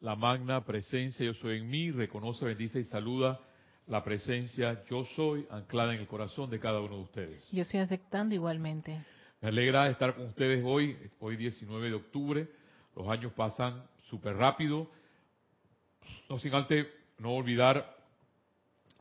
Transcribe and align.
la 0.00 0.16
magna 0.16 0.64
presencia 0.64 1.24
yo 1.26 1.34
soy 1.34 1.58
en 1.58 1.68
mí, 1.68 1.90
reconoce, 1.90 2.44
bendice 2.44 2.80
y 2.80 2.84
saluda 2.84 3.40
la 3.88 4.04
presencia 4.04 4.84
yo 4.88 5.04
soy 5.16 5.46
anclada 5.50 5.94
en 5.94 6.00
el 6.00 6.06
corazón 6.06 6.50
de 6.50 6.60
cada 6.60 6.80
uno 6.80 6.96
de 6.96 7.02
ustedes. 7.02 7.50
Yo 7.50 7.62
estoy 7.62 7.80
aceptando 7.80 8.34
igualmente. 8.34 9.02
Me 9.40 9.48
alegra 9.48 9.88
estar 9.88 10.14
con 10.14 10.26
ustedes 10.26 10.62
hoy, 10.64 10.96
hoy 11.20 11.36
19 11.36 11.88
de 11.88 11.94
octubre. 11.94 12.48
Los 12.94 13.08
años 13.08 13.32
pasan 13.32 13.82
súper 14.08 14.36
rápido. 14.36 14.90
No 16.28 16.38
sin 16.38 16.54
antes 16.54 16.86
no 17.18 17.32
olvidar 17.32 17.96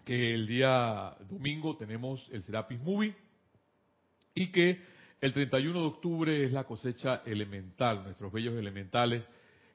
que 0.05 0.34
el 0.34 0.48
día 0.48 1.16
domingo 1.27 1.75
tenemos 1.75 2.27
el 2.32 2.43
Serapis 2.43 2.79
Movie 2.79 3.14
y 4.34 4.52
que 4.52 4.82
el 5.20 5.34
31 5.34 5.79
de 5.79 5.86
octubre 5.86 6.43
es 6.45 6.52
la 6.54 6.64
cosecha 6.64 7.23
elemental, 7.25 8.04
nuestros 8.04 8.32
bellos 8.32 8.57
elementales, 8.57 9.27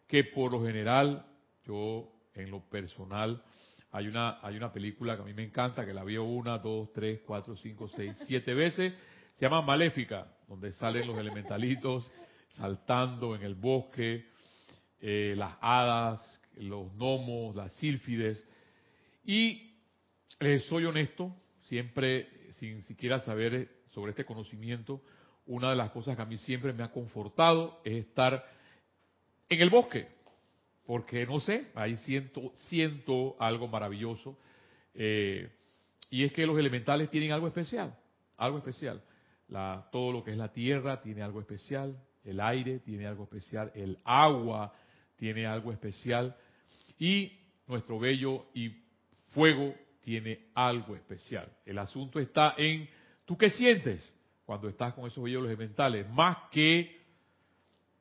que 0.07 0.25
por 0.25 0.53
lo 0.53 0.64
general, 0.64 1.27
yo 1.64 2.11
en 2.35 2.50
lo 2.50 2.68
personal, 2.68 3.43
hay 3.90 4.09
una, 4.09 4.39
hay 4.43 4.57
una 4.57 4.72
película 4.72 5.17
que 5.17 5.22
a 5.22 5.25
mí 5.25 5.35
me 5.35 5.45
encanta, 5.45 5.85
que 5.85 5.93
la 5.93 6.04
veo 6.04 6.25
una, 6.25 6.59
dos, 6.59 6.93
tres, 6.93 7.21
cuatro, 7.26 7.57
cinco, 7.57 7.89
seis, 7.89 8.17
siete 8.26 8.54
veces, 8.54 8.95
se 9.35 9.45
llama 9.45 9.62
Maléfica, 9.62 10.26
donde 10.49 10.73
salen 10.73 11.07
los 11.07 11.18
elementalitos 11.18 12.11
saltando 12.50 13.35
en 13.35 13.43
el 13.43 13.54
bosque, 13.54 14.26
eh, 15.00 15.35
las 15.36 15.57
hadas, 15.61 16.40
los 16.57 16.93
gnomos, 16.95 17.57
las 17.57 17.73
sílfides. 17.75 18.46
Y 19.25 19.75
les 20.40 20.64
soy 20.67 20.84
honesto, 20.84 21.34
siempre, 21.62 22.29
sin 22.53 22.82
siquiera 22.82 23.21
saber 23.21 23.82
sobre 23.90 24.11
este 24.11 24.25
conocimiento, 24.25 25.03
una 25.46 25.71
de 25.71 25.76
las 25.76 25.90
cosas 25.90 26.17
que 26.17 26.23
a 26.23 26.26
mí 26.26 26.37
siempre 26.39 26.73
me 26.73 26.82
ha 26.82 26.90
confortado 26.90 27.81
es 27.84 28.07
estar 28.07 28.45
en 29.52 29.61
el 29.61 29.70
bosque, 29.70 30.08
porque 30.86 31.26
no 31.26 31.40
sé, 31.40 31.66
ahí 31.74 31.96
siento, 31.96 33.36
algo 33.38 33.69
maravilloso, 33.69 34.38
eh, 34.94 35.50
y 36.11 36.25
es 36.25 36.33
que 36.33 36.47
los 36.47 36.59
elementales 36.59 37.11
tienen 37.11 37.33
algo 37.33 37.47
especial, 37.47 37.97
algo 38.36 38.59
especial. 38.59 39.03
Todo 39.91 40.12
lo 40.12 40.25
que 40.25 40.31
es 40.31 40.36
la 40.36 40.53
tierra 40.53 41.03
tiene 41.03 41.22
algo 41.22 41.41
especial, 41.41 41.97
el 42.25 42.41
aire 42.41 42.78
tiene 42.81 43.06
algo 43.06 43.25
especial, 43.25 43.70
el 43.75 43.98
agua 44.05 44.72
tiene 45.17 45.47
algo 45.47 45.72
especial, 45.72 46.37
y 46.98 47.39
nuestro 47.66 47.98
bello 47.98 48.47
y 48.55 48.75
fuego 49.31 49.75
tiene 50.03 50.47
algo 50.55 50.97
especial. 50.97 51.50
El 51.66 51.78
asunto 51.78 52.19
está 52.19 52.55
en, 52.56 52.89
¿tú 53.25 53.37
qué 53.37 53.50
sientes? 53.50 54.12
cuando 54.44 54.69
estás 54.69 54.92
con 54.94 55.06
esos 55.06 55.22
bellos 55.22 55.44
elementales, 55.44 56.09
más 56.11 56.37
que 56.50 57.02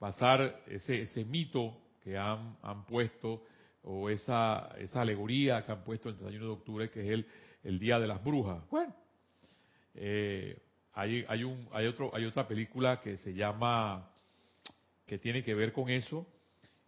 pasar 0.02 0.64
ese, 0.66 1.04
ese 1.04 1.24
mito 1.24 1.78
que 2.04 2.18
han, 2.18 2.58
han 2.64 2.88
puesto 2.88 3.44
o 3.84 4.10
esa, 4.10 4.74
esa 4.80 5.02
alegoría 5.02 5.64
que 5.64 5.72
han 5.72 5.84
puesto 5.84 6.10
el 6.10 6.16
31 6.18 6.44
de 6.44 6.52
octubre, 6.52 6.90
que 6.90 7.02
es 7.02 7.10
el, 7.12 7.28
el 7.64 7.78
Día 7.78 8.00
de 8.00 8.08
las 8.08 8.24
Brujas. 8.24 8.68
Bueno, 8.72 8.96
eh, 9.94 10.60
hay, 10.94 11.24
hay, 11.28 11.44
un, 11.44 11.70
hay, 11.72 11.86
otro, 11.86 12.10
hay 12.16 12.26
otra 12.26 12.48
película 12.48 13.00
que 13.00 13.18
se 13.18 13.36
llama, 13.36 14.10
que 15.06 15.20
tiene 15.20 15.44
que 15.44 15.54
ver 15.54 15.72
con 15.72 15.88
eso, 15.88 16.26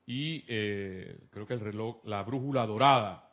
y 0.08 0.44
eh, 0.48 1.16
creo 1.30 1.46
que 1.46 1.54
el 1.54 1.60
reloj, 1.60 2.04
La 2.06 2.24
Brújula 2.24 2.66
Dorada. 2.66 3.30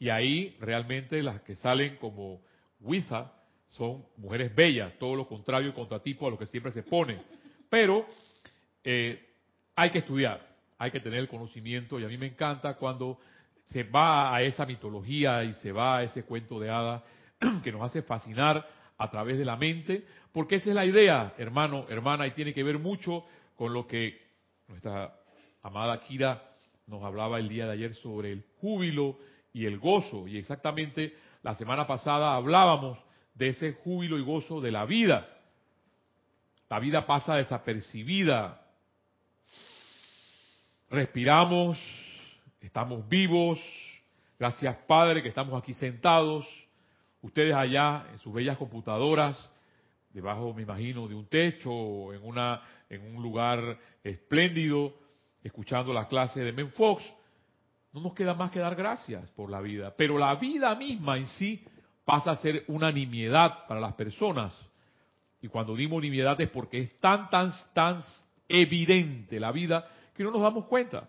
Y 0.00 0.08
ahí 0.08 0.56
realmente 0.58 1.22
las 1.22 1.40
que 1.42 1.54
salen 1.54 1.98
como 1.98 2.42
Witha 2.80 3.32
son 3.68 4.04
mujeres 4.16 4.52
bellas, 4.56 4.98
todo 4.98 5.14
lo 5.14 5.28
contrario 5.28 5.70
y 5.70 5.72
contratipo 5.72 6.26
a 6.26 6.30
lo 6.30 6.38
que 6.38 6.46
siempre 6.46 6.72
se 6.72 6.82
pone. 6.82 7.22
Pero 7.68 8.08
eh, 8.84 9.28
hay 9.76 9.90
que 9.90 9.98
estudiar, 9.98 10.46
hay 10.78 10.90
que 10.90 11.00
tener 11.00 11.20
el 11.20 11.28
conocimiento 11.28 11.98
y 11.98 12.04
a 12.04 12.08
mí 12.08 12.16
me 12.16 12.26
encanta 12.26 12.74
cuando 12.74 13.18
se 13.66 13.84
va 13.84 14.34
a 14.34 14.42
esa 14.42 14.66
mitología 14.66 15.44
y 15.44 15.54
se 15.54 15.72
va 15.72 15.98
a 15.98 16.02
ese 16.02 16.24
cuento 16.24 16.58
de 16.58 16.70
hadas 16.70 17.02
que 17.62 17.72
nos 17.72 17.82
hace 17.82 18.02
fascinar 18.02 18.66
a 18.98 19.10
través 19.10 19.38
de 19.38 19.44
la 19.44 19.56
mente, 19.56 20.04
porque 20.32 20.56
esa 20.56 20.70
es 20.70 20.74
la 20.74 20.84
idea, 20.84 21.34
hermano, 21.38 21.86
hermana, 21.88 22.26
y 22.26 22.32
tiene 22.32 22.52
que 22.52 22.62
ver 22.62 22.78
mucho 22.78 23.24
con 23.56 23.72
lo 23.72 23.86
que 23.86 24.20
nuestra 24.68 25.14
amada 25.62 26.00
Kira 26.00 26.42
nos 26.86 27.02
hablaba 27.02 27.38
el 27.38 27.48
día 27.48 27.66
de 27.66 27.72
ayer 27.72 27.94
sobre 27.94 28.32
el 28.32 28.44
júbilo 28.60 29.18
y 29.52 29.66
el 29.66 29.78
gozo. 29.78 30.26
Y 30.28 30.38
exactamente 30.38 31.14
la 31.42 31.54
semana 31.54 31.86
pasada 31.86 32.34
hablábamos 32.34 32.98
de 33.34 33.48
ese 33.48 33.72
júbilo 33.72 34.18
y 34.18 34.22
gozo 34.22 34.60
de 34.60 34.70
la 34.70 34.84
vida. 34.84 35.28
La 36.68 36.78
vida 36.78 37.06
pasa 37.06 37.36
desapercibida. 37.36 38.60
Respiramos, 40.90 41.78
estamos 42.60 43.08
vivos. 43.08 43.60
Gracias 44.40 44.74
Padre 44.88 45.22
que 45.22 45.28
estamos 45.28 45.56
aquí 45.56 45.72
sentados. 45.72 46.44
Ustedes 47.22 47.54
allá 47.54 48.06
en 48.10 48.18
sus 48.18 48.32
bellas 48.34 48.56
computadoras, 48.56 49.48
debajo, 50.12 50.52
me 50.52 50.62
imagino, 50.62 51.06
de 51.06 51.14
un 51.14 51.28
techo 51.28 52.12
en, 52.12 52.24
una, 52.24 52.60
en 52.88 53.14
un 53.14 53.22
lugar 53.22 53.78
espléndido, 54.02 54.92
escuchando 55.44 55.92
la 55.92 56.08
clase 56.08 56.40
de 56.40 56.50
Menfox. 56.50 57.04
No 57.92 58.00
nos 58.00 58.12
queda 58.12 58.34
más 58.34 58.50
que 58.50 58.58
dar 58.58 58.74
gracias 58.74 59.30
por 59.30 59.48
la 59.48 59.60
vida. 59.60 59.94
Pero 59.96 60.18
la 60.18 60.34
vida 60.34 60.74
misma 60.74 61.18
en 61.18 61.28
sí 61.28 61.64
pasa 62.04 62.32
a 62.32 62.36
ser 62.36 62.64
una 62.66 62.90
nimiedad 62.90 63.64
para 63.68 63.78
las 63.78 63.94
personas. 63.94 64.68
Y 65.40 65.46
cuando 65.46 65.76
digo 65.76 66.00
nimiedad 66.00 66.40
es 66.40 66.50
porque 66.50 66.78
es 66.78 66.98
tan, 66.98 67.30
tan, 67.30 67.52
tan 67.74 68.02
evidente 68.48 69.38
la 69.38 69.52
vida 69.52 69.86
que 70.14 70.22
no 70.22 70.30
nos 70.30 70.42
damos 70.42 70.66
cuenta. 70.66 71.08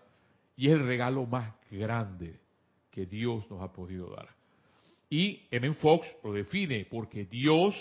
Y 0.56 0.68
es 0.68 0.72
el 0.72 0.86
regalo 0.86 1.26
más 1.26 1.54
grande 1.70 2.40
que 2.90 3.06
Dios 3.06 3.50
nos 3.50 3.62
ha 3.62 3.72
podido 3.72 4.10
dar. 4.14 4.28
Y 5.08 5.46
M. 5.50 5.74
Fox 5.74 6.06
lo 6.22 6.32
define 6.32 6.86
porque 6.90 7.24
Dios 7.24 7.74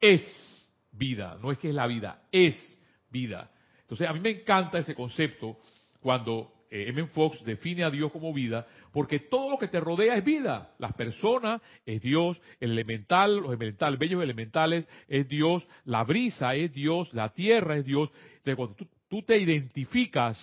es 0.00 0.70
vida, 0.92 1.38
no 1.42 1.52
es 1.52 1.58
que 1.58 1.68
es 1.68 1.74
la 1.74 1.86
vida, 1.86 2.22
es 2.32 2.80
vida. 3.10 3.50
Entonces 3.82 4.08
a 4.08 4.12
mí 4.12 4.20
me 4.20 4.30
encanta 4.30 4.78
ese 4.78 4.94
concepto 4.94 5.58
cuando 6.00 6.52
eh, 6.70 6.86
M. 6.88 7.06
Fox 7.06 7.44
define 7.44 7.84
a 7.84 7.90
Dios 7.90 8.10
como 8.10 8.32
vida, 8.32 8.66
porque 8.92 9.20
todo 9.20 9.50
lo 9.50 9.58
que 9.58 9.68
te 9.68 9.80
rodea 9.80 10.16
es 10.16 10.24
vida. 10.24 10.74
Las 10.78 10.92
personas 10.94 11.62
es 11.84 12.02
Dios, 12.02 12.40
el 12.60 12.72
elemental, 12.72 13.36
los 13.36 13.48
elementales, 13.48 13.98
bellos 13.98 14.22
elementales 14.22 14.88
es 15.08 15.28
Dios, 15.28 15.66
la 15.84 16.04
brisa 16.04 16.54
es 16.54 16.72
Dios, 16.72 17.12
la 17.14 17.32
tierra 17.32 17.76
es 17.76 17.84
Dios. 17.84 18.10
Entonces, 18.38 18.56
cuando 18.56 18.74
tú, 18.74 18.88
tú 19.08 19.22
te 19.22 19.38
identificas 19.38 20.38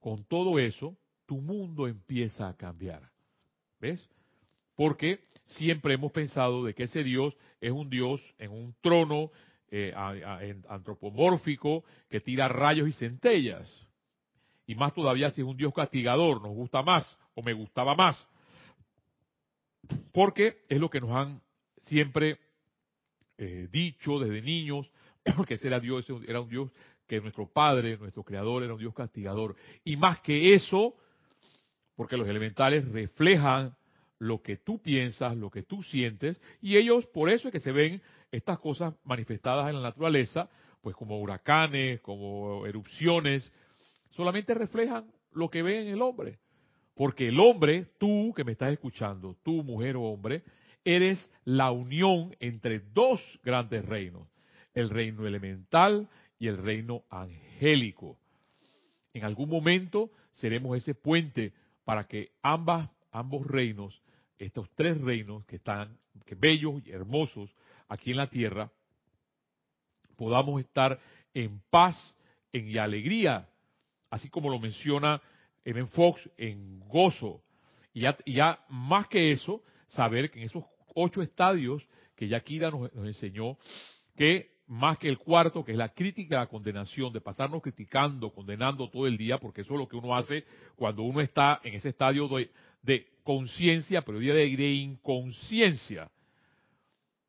con 0.00 0.24
todo 0.24 0.58
eso, 0.58 0.96
tu 1.26 1.40
mundo 1.40 1.86
empieza 1.86 2.48
a 2.48 2.56
cambiar. 2.56 3.10
¿Ves? 3.80 4.08
Porque 4.74 5.20
siempre 5.44 5.94
hemos 5.94 6.12
pensado 6.12 6.64
de 6.64 6.74
que 6.74 6.84
ese 6.84 7.02
Dios 7.02 7.36
es 7.60 7.72
un 7.72 7.90
Dios 7.90 8.20
en 8.38 8.52
un 8.52 8.74
trono 8.80 9.30
eh, 9.70 9.92
antropomórfico 10.68 11.84
que 12.08 12.20
tira 12.20 12.48
rayos 12.48 12.88
y 12.88 12.92
centellas 12.92 13.88
y 14.68 14.74
más 14.74 14.92
todavía 14.92 15.30
si 15.30 15.40
es 15.40 15.46
un 15.46 15.56
Dios 15.56 15.72
castigador, 15.72 16.42
nos 16.42 16.54
gusta 16.54 16.82
más 16.82 17.18
o 17.34 17.42
me 17.42 17.54
gustaba 17.54 17.94
más. 17.94 18.28
Porque 20.12 20.58
es 20.68 20.78
lo 20.78 20.90
que 20.90 21.00
nos 21.00 21.10
han 21.10 21.40
siempre 21.80 22.38
eh, 23.38 23.66
dicho 23.72 24.18
desde 24.18 24.42
niños, 24.42 24.90
que 25.46 25.54
ese 25.54 25.68
era 25.68 25.80
Dios, 25.80 26.06
era 26.26 26.42
un 26.42 26.50
Dios 26.50 26.70
que 27.08 27.20
nuestro 27.20 27.50
Padre, 27.50 27.96
nuestro 27.96 28.22
Creador, 28.22 28.62
era 28.62 28.74
un 28.74 28.78
Dios 28.78 28.94
castigador. 28.94 29.56
Y 29.82 29.96
más 29.96 30.20
que 30.20 30.54
eso, 30.54 30.94
porque 31.96 32.16
los 32.16 32.28
elementales 32.28 32.86
reflejan 32.88 33.74
lo 34.18 34.42
que 34.42 34.58
tú 34.58 34.80
piensas, 34.80 35.36
lo 35.36 35.50
que 35.50 35.62
tú 35.62 35.82
sientes, 35.82 36.40
y 36.60 36.76
ellos, 36.76 37.06
por 37.06 37.30
eso 37.30 37.48
es 37.48 37.52
que 37.52 37.60
se 37.60 37.72
ven 37.72 38.02
estas 38.30 38.58
cosas 38.58 38.94
manifestadas 39.04 39.68
en 39.68 39.76
la 39.76 39.82
naturaleza, 39.82 40.48
pues 40.82 40.94
como 40.94 41.18
huracanes, 41.18 42.00
como 42.00 42.66
erupciones, 42.66 43.50
solamente 44.10 44.54
reflejan 44.54 45.10
lo 45.32 45.48
que 45.48 45.62
ve 45.62 45.80
en 45.80 45.88
el 45.88 46.02
hombre. 46.02 46.38
Porque 46.94 47.28
el 47.28 47.40
hombre, 47.40 47.86
tú 47.98 48.32
que 48.36 48.44
me 48.44 48.52
estás 48.52 48.72
escuchando, 48.72 49.36
tú 49.42 49.62
mujer 49.62 49.96
o 49.96 50.02
hombre, 50.02 50.42
eres 50.84 51.32
la 51.44 51.70
unión 51.70 52.34
entre 52.40 52.80
dos 52.80 53.20
grandes 53.44 53.84
reinos, 53.84 54.28
el 54.74 54.90
reino 54.90 55.26
elemental 55.26 56.08
y 56.38 56.48
el 56.48 56.58
reino 56.58 57.04
angélico. 57.10 58.18
En 59.12 59.24
algún 59.24 59.48
momento 59.48 60.10
seremos 60.34 60.76
ese 60.76 60.94
puente 60.94 61.52
para 61.84 62.04
que 62.04 62.30
ambas, 62.42 62.88
ambos 63.10 63.46
reinos, 63.46 64.00
estos 64.38 64.70
tres 64.74 65.00
reinos 65.00 65.44
que 65.46 65.56
están 65.56 65.98
que 66.26 66.34
bellos 66.34 66.82
y 66.84 66.90
hermosos 66.90 67.50
aquí 67.88 68.10
en 68.10 68.18
la 68.18 68.28
tierra, 68.28 68.70
podamos 70.16 70.60
estar 70.60 70.98
en 71.32 71.60
paz 71.70 72.16
en, 72.52 72.68
y 72.68 72.78
alegría 72.78 73.48
así 74.10 74.28
como 74.28 74.50
lo 74.50 74.58
menciona 74.58 75.20
en 75.64 75.88
Fox, 75.88 76.28
en 76.36 76.80
gozo. 76.80 77.42
Y 77.92 78.02
ya, 78.34 78.64
más 78.68 79.08
que 79.08 79.32
eso, 79.32 79.62
saber 79.86 80.30
que 80.30 80.40
en 80.40 80.46
esos 80.46 80.64
ocho 80.94 81.22
estadios 81.22 81.86
que 82.14 82.28
ya 82.28 82.40
Kira 82.40 82.70
nos, 82.70 82.90
enseñó, 82.94 83.56
que 84.16 84.57
más 84.68 84.98
que 84.98 85.08
el 85.08 85.18
cuarto, 85.18 85.64
que 85.64 85.72
es 85.72 85.78
la 85.78 85.88
crítica 85.88 86.36
y 86.36 86.38
la 86.38 86.46
condenación, 86.46 87.12
de 87.12 87.20
pasarnos 87.20 87.62
criticando, 87.62 88.30
condenando 88.30 88.88
todo 88.90 89.06
el 89.06 89.16
día, 89.16 89.38
porque 89.38 89.62
eso 89.62 89.74
es 89.74 89.80
lo 89.80 89.88
que 89.88 89.96
uno 89.96 90.14
hace 90.14 90.44
cuando 90.76 91.02
uno 91.02 91.20
está 91.20 91.60
en 91.64 91.74
ese 91.74 91.88
estadio 91.88 92.28
de, 92.82 93.06
conciencia, 93.24 94.02
pero 94.02 94.18
de, 94.18 94.32
de 94.32 94.72
inconsciencia. 94.72 96.10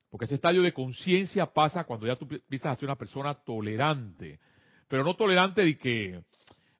Porque 0.09 0.25
ese 0.25 0.35
estadio 0.35 0.61
de 0.61 0.73
conciencia 0.73 1.45
pasa 1.45 1.85
cuando 1.85 2.07
ya 2.07 2.15
tú 2.15 2.27
empiezas 2.29 2.73
a 2.73 2.75
ser 2.75 2.85
una 2.85 2.95
persona 2.95 3.33
tolerante. 3.33 4.39
Pero 4.87 5.03
no 5.03 5.15
tolerante 5.15 5.63
de 5.63 5.77
que, 5.77 6.21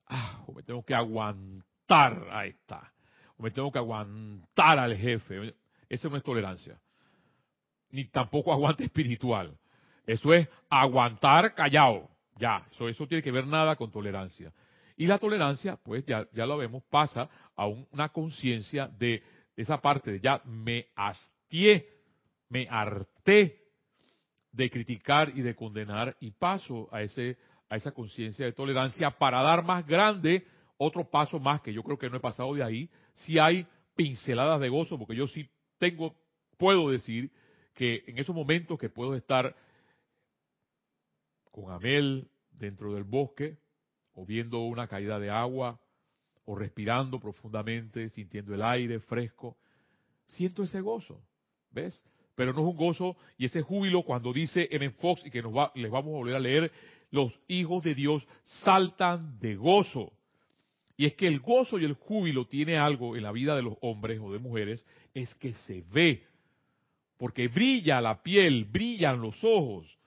ah, 0.08 0.44
me 0.54 0.62
tengo 0.62 0.84
que 0.84 0.94
aguantar 0.94 2.26
a 2.30 2.44
esta, 2.44 2.92
o 3.36 3.42
me 3.42 3.50
tengo 3.50 3.72
que 3.72 3.78
aguantar 3.78 4.78
al 4.78 4.96
jefe. 4.96 5.54
Esa 5.88 6.08
no 6.08 6.16
es 6.16 6.22
tolerancia. 6.22 6.78
Ni 7.90 8.04
tampoco 8.06 8.52
aguante 8.52 8.84
espiritual. 8.84 9.56
Eso 10.10 10.34
es 10.34 10.48
aguantar 10.68 11.54
callado. 11.54 12.10
Ya, 12.36 12.66
eso, 12.72 12.88
eso 12.88 13.06
tiene 13.06 13.22
que 13.22 13.30
ver 13.30 13.46
nada 13.46 13.76
con 13.76 13.92
tolerancia. 13.92 14.52
Y 14.96 15.06
la 15.06 15.18
tolerancia, 15.18 15.76
pues 15.76 16.04
ya, 16.04 16.26
ya 16.32 16.46
lo 16.46 16.56
vemos, 16.56 16.82
pasa 16.90 17.28
a 17.54 17.66
una 17.68 18.08
conciencia 18.08 18.88
de, 18.88 19.22
esa 19.56 19.80
parte 19.80 20.10
de 20.10 20.20
ya 20.20 20.42
me 20.44 20.88
hastié, 20.96 21.86
me 22.48 22.66
harté 22.68 23.60
de 24.50 24.68
criticar 24.68 25.30
y 25.36 25.42
de 25.42 25.54
condenar 25.54 26.16
y 26.18 26.32
paso 26.32 26.88
a, 26.90 27.02
ese, 27.02 27.38
a 27.68 27.76
esa 27.76 27.92
conciencia 27.92 28.44
de 28.44 28.52
tolerancia 28.52 29.12
para 29.12 29.42
dar 29.42 29.62
más 29.64 29.86
grande 29.86 30.44
otro 30.76 31.08
paso 31.08 31.38
más 31.38 31.60
que 31.60 31.72
yo 31.72 31.84
creo 31.84 31.98
que 31.98 32.10
no 32.10 32.16
he 32.16 32.20
pasado 32.20 32.52
de 32.54 32.64
ahí. 32.64 32.90
Si 33.14 33.38
hay 33.38 33.64
pinceladas 33.94 34.60
de 34.60 34.70
gozo, 34.70 34.98
porque 34.98 35.14
yo 35.14 35.28
sí 35.28 35.48
tengo, 35.78 36.16
puedo 36.58 36.90
decir 36.90 37.30
que 37.74 38.02
en 38.08 38.18
esos 38.18 38.34
momentos 38.34 38.76
que 38.76 38.88
puedo 38.88 39.14
estar 39.14 39.54
con 41.50 41.72
Amel 41.72 42.28
dentro 42.52 42.94
del 42.94 43.04
bosque, 43.04 43.58
o 44.14 44.26
viendo 44.26 44.60
una 44.60 44.86
caída 44.86 45.18
de 45.18 45.30
agua, 45.30 45.80
o 46.44 46.56
respirando 46.56 47.20
profundamente, 47.20 48.08
sintiendo 48.10 48.54
el 48.54 48.62
aire 48.62 49.00
fresco, 49.00 49.56
siento 50.26 50.62
ese 50.62 50.80
gozo, 50.80 51.20
¿ves? 51.70 52.02
Pero 52.34 52.52
no 52.52 52.60
es 52.60 52.66
un 52.66 52.76
gozo 52.76 53.16
y 53.38 53.44
ese 53.44 53.62
júbilo 53.62 54.02
cuando 54.02 54.32
dice 54.32 54.68
M. 54.70 54.90
Fox 54.90 55.24
y 55.26 55.30
que 55.30 55.42
nos 55.42 55.54
va, 55.54 55.72
les 55.74 55.90
vamos 55.90 56.12
a 56.14 56.18
volver 56.18 56.34
a 56.34 56.40
leer, 56.40 56.72
los 57.10 57.32
hijos 57.48 57.82
de 57.84 57.94
Dios 57.94 58.26
saltan 58.44 59.38
de 59.40 59.56
gozo. 59.56 60.12
Y 60.96 61.06
es 61.06 61.14
que 61.14 61.26
el 61.26 61.40
gozo 61.40 61.78
y 61.78 61.84
el 61.84 61.94
júbilo 61.94 62.46
tiene 62.46 62.76
algo 62.76 63.16
en 63.16 63.22
la 63.22 63.32
vida 63.32 63.56
de 63.56 63.62
los 63.62 63.74
hombres 63.80 64.20
o 64.22 64.32
de 64.32 64.38
mujeres, 64.38 64.84
es 65.14 65.34
que 65.36 65.52
se 65.52 65.82
ve, 65.92 66.24
porque 67.16 67.48
brilla 67.48 68.00
la 68.00 68.22
piel, 68.22 68.64
brillan 68.64 69.20
los 69.20 69.42
ojos. 69.44 69.98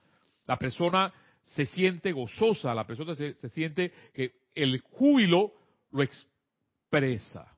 La 0.45 0.57
persona 0.57 1.13
se 1.43 1.65
siente 1.65 2.11
gozosa, 2.11 2.73
la 2.73 2.87
persona 2.87 3.15
se, 3.15 3.33
siente 3.49 3.91
que 4.13 4.33
el 4.55 4.79
júbilo 4.79 5.53
lo 5.91 6.03
expresa. 6.03 7.55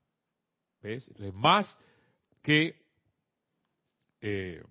¿Ves? 0.81 1.07
Entonces, 1.07 1.33
más 1.33 1.79
que 2.41 2.75
eh, 4.21 4.63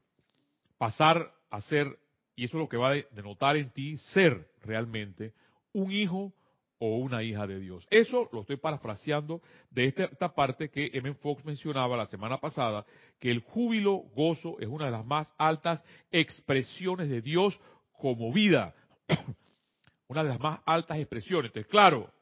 pasar 0.78 1.32
a 1.50 1.60
ser, 1.62 1.98
y 2.36 2.44
eso 2.44 2.56
es 2.58 2.62
lo 2.62 2.68
que 2.68 2.76
va 2.76 2.90
a 2.90 3.02
denotar 3.12 3.56
en 3.56 3.70
ti, 3.70 3.98
ser 3.98 4.50
realmente 4.62 5.32
un 5.72 5.90
hijo 5.92 6.32
o 6.78 6.98
una 6.98 7.22
hija 7.22 7.46
de 7.46 7.58
Dios. 7.60 7.86
Eso 7.90 8.28
lo 8.32 8.42
estoy 8.42 8.56
parafraseando 8.56 9.40
de 9.70 9.86
esta, 9.86 10.04
esta, 10.04 10.34
parte 10.34 10.70
que 10.70 10.90
M. 10.92 11.14
Fox 11.14 11.44
mencionaba 11.44 11.96
la 11.96 12.06
semana 12.06 12.38
pasada, 12.38 12.84
que 13.18 13.30
el 13.30 13.40
júbilo, 13.40 14.04
gozo, 14.14 14.58
es 14.60 14.68
una 14.68 14.86
de 14.86 14.90
las 14.90 15.06
más 15.06 15.32
altas 15.38 15.84
expresiones 16.10 17.08
de 17.08 17.22
Dios 17.22 17.58
como 17.96 18.32
vida. 18.32 18.74
Una 20.08 20.22
de 20.22 20.30
las 20.30 20.40
más 20.40 20.60
altas 20.64 20.98
expresiones. 20.98 21.50
Entonces, 21.50 21.70
claro, 21.70 22.12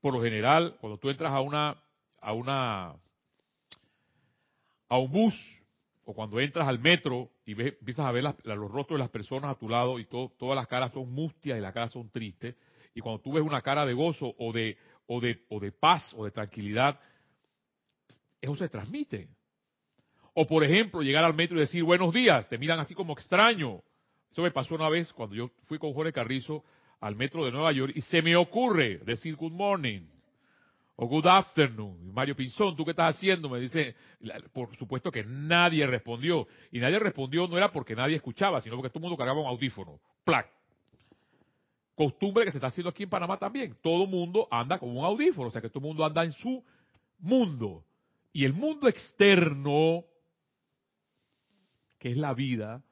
por 0.00 0.12
lo 0.12 0.22
general, 0.22 0.76
cuando 0.80 0.98
tú 0.98 1.08
entras 1.10 1.32
a 1.32 1.40
una, 1.40 1.76
a 2.20 2.32
una, 2.32 2.94
a 4.88 4.98
un 4.98 5.10
bus, 5.10 5.34
o 6.04 6.12
cuando 6.12 6.38
entras 6.40 6.68
al 6.68 6.78
metro 6.78 7.30
y 7.46 7.54
ves, 7.54 7.74
empiezas 7.80 8.06
a 8.06 8.12
ver 8.12 8.24
los 8.24 8.70
rostros 8.70 8.98
de 8.98 9.04
las 9.04 9.10
personas 9.10 9.50
a 9.50 9.58
tu 9.58 9.68
lado 9.68 9.98
y 9.98 10.04
todas 10.04 10.54
las 10.54 10.66
caras 10.66 10.92
son 10.92 11.10
mustias 11.10 11.58
y 11.58 11.60
las 11.60 11.72
caras 11.72 11.92
son 11.92 12.10
tristes, 12.10 12.54
y 12.94 13.00
cuando 13.00 13.20
tú 13.20 13.32
ves 13.32 13.42
una 13.42 13.62
cara 13.62 13.86
de 13.86 13.94
gozo 13.94 14.34
o 14.38 14.52
de, 14.52 14.76
o 15.06 15.20
de, 15.20 15.44
o 15.48 15.58
de 15.58 15.72
paz 15.72 16.14
o 16.16 16.24
de 16.24 16.30
tranquilidad, 16.30 17.00
eso 18.40 18.54
se 18.56 18.68
transmite. 18.68 19.28
O 20.34 20.46
por 20.46 20.64
ejemplo, 20.64 21.00
llegar 21.00 21.24
al 21.24 21.34
metro 21.34 21.56
y 21.56 21.60
decir 21.60 21.82
buenos 21.82 22.12
días, 22.12 22.48
te 22.48 22.58
miran 22.58 22.78
así 22.78 22.94
como 22.94 23.14
extraño, 23.14 23.82
eso 24.34 24.42
me 24.42 24.50
pasó 24.50 24.74
una 24.74 24.88
vez 24.88 25.12
cuando 25.12 25.36
yo 25.36 25.52
fui 25.66 25.78
con 25.78 25.94
Jorge 25.94 26.12
Carrizo 26.12 26.64
al 26.98 27.14
metro 27.14 27.44
de 27.44 27.52
Nueva 27.52 27.70
York 27.70 27.92
y 27.94 28.00
se 28.00 28.20
me 28.20 28.34
ocurre 28.34 28.98
decir 29.04 29.36
good 29.36 29.52
morning 29.52 30.00
o 30.96 31.06
good 31.06 31.24
afternoon. 31.24 32.12
Mario 32.12 32.34
Pinzón, 32.34 32.74
¿tú 32.74 32.84
qué 32.84 32.90
estás 32.90 33.14
haciendo? 33.14 33.48
Me 33.48 33.60
dice, 33.60 33.94
por 34.52 34.74
supuesto 34.74 35.12
que 35.12 35.22
nadie 35.22 35.86
respondió. 35.86 36.48
Y 36.72 36.80
nadie 36.80 36.98
respondió 36.98 37.46
no 37.46 37.56
era 37.56 37.70
porque 37.70 37.94
nadie 37.94 38.16
escuchaba, 38.16 38.60
sino 38.60 38.74
porque 38.74 38.90
todo 38.90 38.98
el 38.98 39.02
mundo 39.02 39.16
cargaba 39.16 39.40
un 39.40 39.46
audífono. 39.46 40.00
Plac. 40.24 40.50
Costumbre 41.94 42.44
que 42.44 42.50
se 42.50 42.58
está 42.58 42.66
haciendo 42.66 42.90
aquí 42.90 43.04
en 43.04 43.10
Panamá 43.10 43.38
también. 43.38 43.76
Todo 43.84 44.04
mundo 44.04 44.48
anda 44.50 44.80
con 44.80 44.96
un 44.96 45.04
audífono, 45.04 45.46
o 45.46 45.52
sea 45.52 45.62
que 45.62 45.70
todo 45.70 45.80
mundo 45.80 46.04
anda 46.04 46.24
en 46.24 46.32
su 46.32 46.64
mundo. 47.20 47.84
Y 48.32 48.44
el 48.44 48.52
mundo 48.52 48.88
externo, 48.88 50.02
que 52.00 52.10
es 52.10 52.16
la 52.16 52.34
vida, 52.34 52.82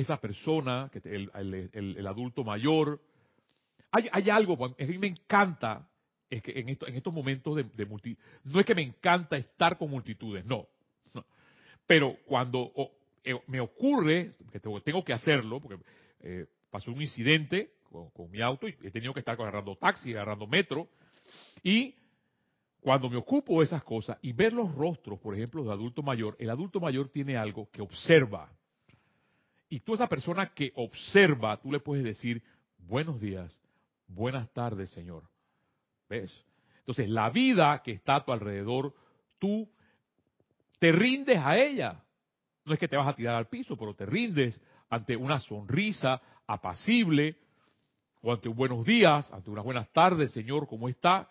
esa 0.00 0.18
persona, 0.18 0.90
el, 1.04 2.06
adulto 2.06 2.44
mayor. 2.44 3.00
Hay, 3.90 4.08
hay, 4.10 4.30
algo, 4.30 4.64
a 4.64 4.84
mí 4.84 4.98
me 4.98 5.08
encanta, 5.08 5.88
es 6.30 6.42
que 6.42 6.58
en, 6.58 6.68
en 6.68 6.96
estos 6.96 7.12
momentos 7.12 7.56
de, 7.56 7.64
de 7.64 7.86
no 8.44 8.60
es 8.60 8.66
que 8.66 8.74
me 8.74 8.82
encanta 8.82 9.36
estar 9.36 9.76
con 9.76 9.90
multitudes, 9.90 10.44
no. 10.44 10.66
Pero 11.86 12.16
cuando 12.24 12.72
eh, 13.24 13.38
me 13.46 13.60
ocurre, 13.60 14.34
que 14.50 14.60
tengo 14.60 15.04
que 15.04 15.12
hacerlo, 15.12 15.60
porque 15.60 15.82
eh, 16.20 16.46
pasó 16.70 16.90
un 16.90 17.02
incidente 17.02 17.74
con, 17.90 18.30
mi 18.30 18.40
auto 18.40 18.66
y 18.66 18.74
he 18.82 18.90
tenido 18.90 19.12
que 19.12 19.20
estar 19.20 19.38
agarrando 19.38 19.76
taxi, 19.76 20.12
agarrando 20.12 20.46
metro, 20.46 20.88
y 21.62 21.94
cuando 22.80 23.08
me 23.08 23.16
ocupo 23.16 23.60
de 23.60 23.66
esas 23.66 23.84
cosas 23.84 24.18
y 24.22 24.32
ver 24.32 24.52
los 24.52 24.74
rostros, 24.74 25.20
por 25.20 25.34
ejemplo, 25.34 25.62
del 25.62 25.72
adulto 25.72 26.02
mayor, 26.02 26.36
el 26.38 26.50
adulto 26.50 26.80
mayor 26.80 27.10
tiene 27.10 27.36
algo 27.36 27.68
que 27.70 27.82
observa. 27.82 28.50
Y 29.72 29.80
tú 29.80 29.94
esa 29.94 30.06
persona 30.06 30.52
que 30.52 30.70
observa, 30.74 31.56
tú 31.56 31.72
le 31.72 31.80
puedes 31.80 32.04
decir, 32.04 32.42
buenos 32.76 33.22
días, 33.22 33.58
buenas 34.06 34.52
tardes, 34.52 34.90
Señor. 34.90 35.22
¿Ves? 36.10 36.30
Entonces, 36.80 37.08
la 37.08 37.30
vida 37.30 37.80
que 37.82 37.92
está 37.92 38.16
a 38.16 38.24
tu 38.26 38.32
alrededor, 38.32 38.94
tú 39.38 39.66
te 40.78 40.92
rindes 40.92 41.38
a 41.38 41.56
ella. 41.56 42.04
No 42.66 42.74
es 42.74 42.78
que 42.78 42.86
te 42.86 42.98
vas 42.98 43.08
a 43.08 43.16
tirar 43.16 43.34
al 43.34 43.48
piso, 43.48 43.74
pero 43.78 43.94
te 43.94 44.04
rindes 44.04 44.60
ante 44.90 45.16
una 45.16 45.40
sonrisa 45.40 46.20
apacible, 46.46 47.38
o 48.20 48.30
ante 48.30 48.50
un 48.50 48.56
buenos 48.56 48.84
días, 48.84 49.32
ante 49.32 49.48
unas 49.48 49.64
buenas 49.64 49.90
tardes, 49.90 50.32
Señor, 50.32 50.68
¿cómo 50.68 50.86
está? 50.86 51.30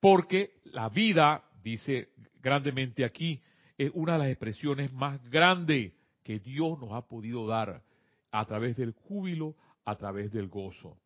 Porque 0.00 0.60
la 0.64 0.90
vida, 0.90 1.42
dice 1.62 2.10
grandemente 2.42 3.06
aquí, 3.06 3.40
es 3.78 3.90
una 3.94 4.12
de 4.12 4.18
las 4.18 4.28
expresiones 4.28 4.92
más 4.92 5.18
grandes 5.30 5.94
que 6.24 6.40
Dios 6.40 6.78
nos 6.80 6.92
ha 6.92 7.02
podido 7.02 7.46
dar 7.46 7.82
a 8.32 8.44
través 8.46 8.76
del 8.76 8.92
júbilo, 8.92 9.54
a 9.84 9.94
través 9.94 10.32
del 10.32 10.48
gozo. 10.48 10.96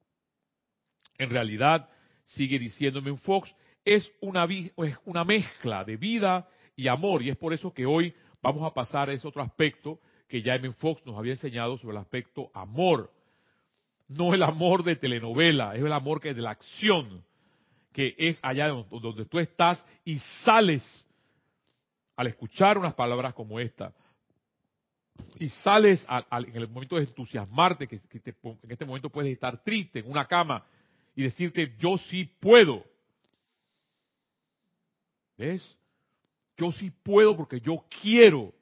En 1.18 1.28
realidad, 1.28 1.90
sigue 2.24 2.58
diciéndome 2.58 3.10
un 3.10 3.18
Fox, 3.18 3.54
es 3.84 4.10
una, 4.20 4.44
es 4.44 4.96
una 5.04 5.24
mezcla 5.24 5.84
de 5.84 5.96
vida 5.96 6.48
y 6.76 6.88
amor, 6.88 7.22
y 7.22 7.30
es 7.30 7.36
por 7.36 7.52
eso 7.52 7.74
que 7.74 7.84
hoy 7.84 8.14
vamos 8.40 8.62
a 8.62 8.72
pasar 8.72 9.10
a 9.10 9.12
ese 9.12 9.26
otro 9.26 9.42
aspecto 9.42 10.00
que 10.28 10.42
ya 10.42 10.54
M. 10.54 10.72
Fox 10.74 11.04
nos 11.04 11.18
había 11.18 11.32
enseñado 11.32 11.76
sobre 11.78 11.96
el 11.96 12.02
aspecto 12.02 12.50
amor. 12.54 13.12
No 14.06 14.34
el 14.34 14.42
amor 14.42 14.84
de 14.84 14.96
telenovela, 14.96 15.74
es 15.74 15.82
el 15.82 15.92
amor 15.92 16.20
que 16.20 16.30
es 16.30 16.36
de 16.36 16.42
la 16.42 16.50
acción, 16.50 17.24
que 17.92 18.14
es 18.16 18.38
allá 18.42 18.68
donde 18.68 19.24
tú 19.24 19.38
estás 19.38 19.84
y 20.04 20.18
sales 20.44 21.04
al 22.16 22.26
escuchar 22.26 22.78
unas 22.78 22.94
palabras 22.94 23.34
como 23.34 23.60
esta, 23.60 23.92
y 25.38 25.48
sales 25.48 26.06
en 26.32 26.56
el 26.56 26.68
momento 26.68 26.96
de 26.96 27.02
entusiasmarte, 27.02 27.86
que, 27.86 28.00
en 28.12 28.70
este 28.70 28.84
momento 28.84 29.10
puedes 29.10 29.32
estar 29.32 29.62
triste 29.62 30.00
en 30.00 30.10
una 30.10 30.26
cama 30.26 30.64
y 31.14 31.22
decirte, 31.22 31.74
yo 31.78 31.96
sí 31.98 32.24
puedo. 32.24 32.84
¿Ves? 35.36 35.76
Yo 36.56 36.72
sí 36.72 36.90
puedo 36.90 37.36
porque 37.36 37.60
yo 37.60 37.84
quiero. 38.02 38.52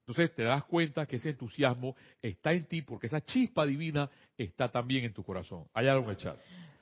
Entonces 0.00 0.34
te 0.34 0.42
das 0.42 0.64
cuenta 0.64 1.06
que 1.06 1.16
ese 1.16 1.30
entusiasmo 1.30 1.94
está 2.20 2.52
en 2.52 2.64
ti 2.66 2.82
porque 2.82 3.06
esa 3.06 3.20
chispa 3.20 3.64
divina 3.64 4.10
está 4.36 4.68
también 4.68 5.04
en 5.04 5.12
tu 5.12 5.22
corazón. 5.22 5.66
Hay 5.72 5.86
algo 5.86 6.04
en 6.04 6.10
el 6.10 6.16
chat. 6.16 6.36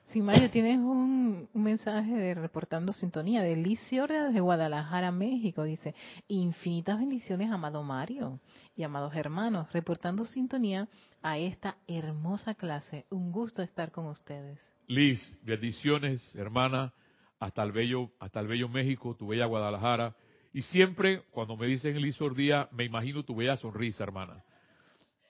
Sí, 0.08 0.22
Mario, 0.22 0.50
tienes 0.50 0.78
un, 0.78 1.50
mensaje 1.52 2.10
de 2.10 2.34
reportando 2.34 2.94
sintonía 2.94 3.42
de 3.42 3.56
Liz 3.56 3.78
desde 3.90 4.40
Guadalajara, 4.40 5.12
México. 5.12 5.64
Dice, 5.64 5.94
infinitas 6.28 6.98
bendiciones, 6.98 7.50
amado 7.50 7.82
Mario 7.82 8.40
y 8.74 8.84
amados 8.84 9.14
hermanos, 9.14 9.70
reportando 9.70 10.24
sintonía 10.24 10.88
a 11.20 11.36
esta 11.36 11.76
hermosa 11.86 12.54
clase. 12.54 13.04
Un 13.10 13.32
gusto 13.32 13.60
estar 13.60 13.92
con 13.92 14.06
ustedes. 14.06 14.58
Liz, 14.86 15.20
bendiciones, 15.42 16.34
hermana, 16.34 16.94
hasta 17.38 17.62
el 17.62 17.72
bello, 17.72 18.10
hasta 18.18 18.40
el 18.40 18.46
bello 18.46 18.70
México, 18.70 19.14
tu 19.14 19.26
bella 19.26 19.44
Guadalajara. 19.44 20.16
Y 20.54 20.62
siempre, 20.62 21.24
cuando 21.32 21.54
me 21.54 21.66
dicen 21.66 22.00
Liz 22.00 22.18
Ordía, 22.22 22.66
me 22.72 22.84
imagino 22.84 23.24
tu 23.24 23.36
bella 23.36 23.58
sonrisa, 23.58 24.04
hermana. 24.04 24.42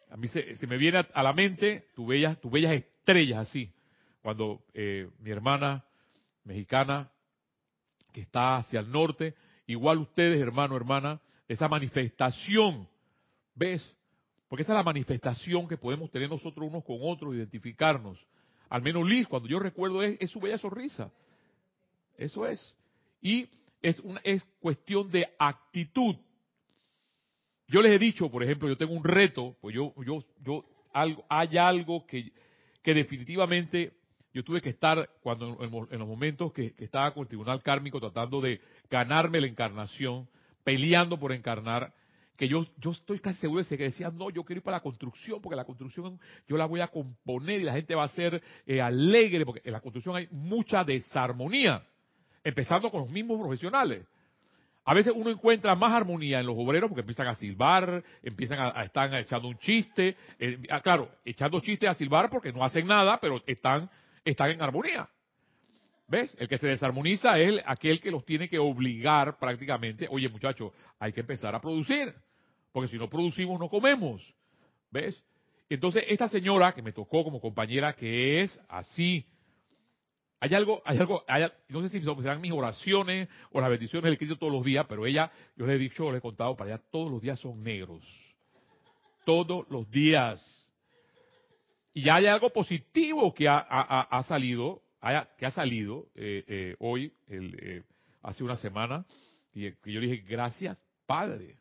A 0.08 0.16
mí 0.16 0.28
se, 0.28 0.54
me 0.68 0.76
viene 0.76 1.04
a, 1.12 1.22
la 1.24 1.32
mente 1.32 1.88
tu 1.96 2.06
bellas, 2.06 2.40
tus 2.40 2.52
bellas 2.52 2.72
estrellas 2.72 3.40
así 3.48 3.72
cuando 4.22 4.64
eh, 4.74 5.08
mi 5.20 5.30
hermana 5.30 5.84
mexicana, 6.44 7.10
que 8.12 8.22
está 8.22 8.56
hacia 8.56 8.80
el 8.80 8.90
norte, 8.90 9.34
igual 9.66 9.98
ustedes, 9.98 10.40
hermano, 10.40 10.76
hermana, 10.76 11.20
esa 11.46 11.68
manifestación, 11.68 12.88
¿ves? 13.54 13.94
Porque 14.48 14.62
esa 14.62 14.72
es 14.72 14.78
la 14.78 14.82
manifestación 14.82 15.68
que 15.68 15.76
podemos 15.76 16.10
tener 16.10 16.28
nosotros 16.28 16.66
unos 16.68 16.84
con 16.84 16.96
otros, 17.02 17.34
identificarnos. 17.34 18.18
Al 18.70 18.82
menos 18.82 19.06
Liz, 19.06 19.26
cuando 19.26 19.48
yo 19.48 19.58
recuerdo, 19.58 20.02
es, 20.02 20.30
su 20.30 20.40
bella 20.40 20.58
sonrisa. 20.58 21.10
Eso 22.16 22.46
es. 22.46 22.76
Y 23.20 23.48
es, 23.82 24.00
una, 24.00 24.20
es 24.24 24.44
cuestión 24.60 25.10
de 25.10 25.28
actitud. 25.38 26.16
Yo 27.68 27.82
les 27.82 27.92
he 27.92 27.98
dicho, 27.98 28.30
por 28.30 28.42
ejemplo, 28.42 28.68
yo 28.68 28.76
tengo 28.76 28.94
un 28.94 29.04
reto, 29.04 29.56
pues 29.60 29.74
yo, 29.74 29.94
yo, 30.04 30.22
yo, 30.42 30.64
algo, 30.92 31.24
hay 31.28 31.58
algo 31.58 32.06
que, 32.06 32.32
que 32.82 32.94
definitivamente 32.94 33.97
yo 34.38 34.44
tuve 34.44 34.60
que 34.60 34.68
estar 34.68 35.10
cuando 35.20 35.58
en, 35.90 35.98
los 35.98 36.06
momentos 36.06 36.52
que, 36.52 36.72
estaba 36.78 37.12
con 37.12 37.22
el 37.22 37.26
tribunal 37.26 37.60
kármico 37.60 37.98
tratando 37.98 38.40
de 38.40 38.60
ganarme 38.88 39.40
la 39.40 39.48
encarnación, 39.48 40.28
peleando 40.62 41.18
por 41.18 41.32
encarnar, 41.32 41.92
que 42.36 42.46
yo, 42.46 42.64
yo 42.76 42.92
estoy 42.92 43.18
casi 43.18 43.40
seguro 43.40 43.64
de 43.64 43.76
que 43.76 43.82
decía, 43.82 44.12
no, 44.12 44.30
yo 44.30 44.44
quiero 44.44 44.58
ir 44.58 44.62
para 44.62 44.76
la 44.76 44.82
construcción, 44.82 45.42
porque 45.42 45.56
la 45.56 45.64
construcción 45.64 46.20
yo 46.46 46.56
la 46.56 46.66
voy 46.66 46.80
a 46.80 46.86
componer 46.86 47.60
y 47.60 47.64
la 47.64 47.72
gente 47.72 47.96
va 47.96 48.04
a 48.04 48.08
ser 48.10 48.40
eh, 48.64 48.80
alegre, 48.80 49.44
porque 49.44 49.60
en 49.64 49.72
la 49.72 49.80
construcción 49.80 50.14
hay 50.14 50.28
mucha 50.30 50.84
desarmonía, 50.84 51.82
empezando 52.44 52.92
con 52.92 53.00
los 53.00 53.10
mismos 53.10 53.40
profesionales. 53.40 54.06
A 54.84 54.94
veces 54.94 55.12
uno 55.16 55.30
encuentra 55.30 55.74
más 55.74 55.92
armonía 55.92 56.38
en 56.38 56.46
los 56.46 56.54
obreros 56.56 56.88
porque 56.88 57.00
empiezan 57.00 57.26
a 57.26 57.34
silbar, 57.34 58.04
empiezan 58.22 58.60
a, 58.60 58.84
estar 58.84 59.12
echando 59.14 59.48
un 59.48 59.58
chiste, 59.58 60.16
eh, 60.38 60.62
ah, 60.70 60.80
claro, 60.80 61.10
echando 61.24 61.58
chistes 61.58 61.90
a 61.90 61.94
silbar 61.94 62.30
porque 62.30 62.52
no 62.52 62.64
hacen 62.64 62.86
nada, 62.86 63.18
pero 63.18 63.42
están 63.48 63.90
están 64.24 64.50
en 64.50 64.62
armonía. 64.62 65.08
¿Ves? 66.08 66.34
El 66.38 66.48
que 66.48 66.56
se 66.56 66.66
desarmoniza 66.66 67.38
es 67.38 67.62
aquel 67.66 68.00
que 68.00 68.10
los 68.10 68.24
tiene 68.24 68.48
que 68.48 68.58
obligar 68.58 69.38
prácticamente, 69.38 70.08
oye 70.10 70.28
muchachos, 70.28 70.72
hay 70.98 71.12
que 71.12 71.20
empezar 71.20 71.54
a 71.54 71.60
producir, 71.60 72.14
porque 72.72 72.88
si 72.88 72.96
no 72.96 73.10
producimos 73.10 73.60
no 73.60 73.68
comemos. 73.68 74.22
¿Ves? 74.90 75.22
Entonces, 75.68 76.04
esta 76.08 76.28
señora 76.30 76.72
que 76.72 76.80
me 76.80 76.92
tocó 76.92 77.22
como 77.24 77.40
compañera, 77.40 77.92
que 77.92 78.40
es 78.42 78.58
así, 78.68 79.26
hay 80.40 80.54
algo, 80.54 80.80
hay 80.84 80.98
algo, 80.98 81.24
no 81.68 81.82
sé 81.82 81.88
si 81.88 82.00
serán 82.00 82.40
mis 82.40 82.52
oraciones 82.52 83.28
o 83.50 83.60
las 83.60 83.70
bendiciones 83.70 84.04
del 84.04 84.18
Cristo 84.18 84.38
todos 84.38 84.52
los 84.52 84.64
días, 84.64 84.86
pero 84.88 85.04
ella, 85.04 85.30
yo 85.56 85.66
le 85.66 85.74
he 85.74 85.78
dicho, 85.78 86.10
le 86.12 86.18
he 86.18 86.20
contado, 86.20 86.56
para 86.56 86.70
ella 86.70 86.82
todos 86.90 87.10
los 87.10 87.20
días 87.20 87.40
son 87.40 87.62
negros. 87.62 88.04
Todos 89.26 89.66
los 89.68 89.90
días. 89.90 90.57
Y 91.98 92.08
hay 92.10 92.26
algo 92.26 92.50
positivo 92.50 93.34
que 93.34 93.48
ha, 93.48 94.22
salido, 94.28 94.82
que 95.36 95.46
ha 95.46 95.50
salido 95.50 96.06
eh, 96.14 96.44
eh, 96.46 96.76
hoy, 96.78 97.12
eh, 97.26 97.82
hace 98.22 98.44
una 98.44 98.54
semana, 98.54 99.04
y 99.52 99.72
que 99.72 99.92
yo 99.92 100.00
dije, 100.00 100.18
gracias 100.18 100.80
Padre. 101.06 101.56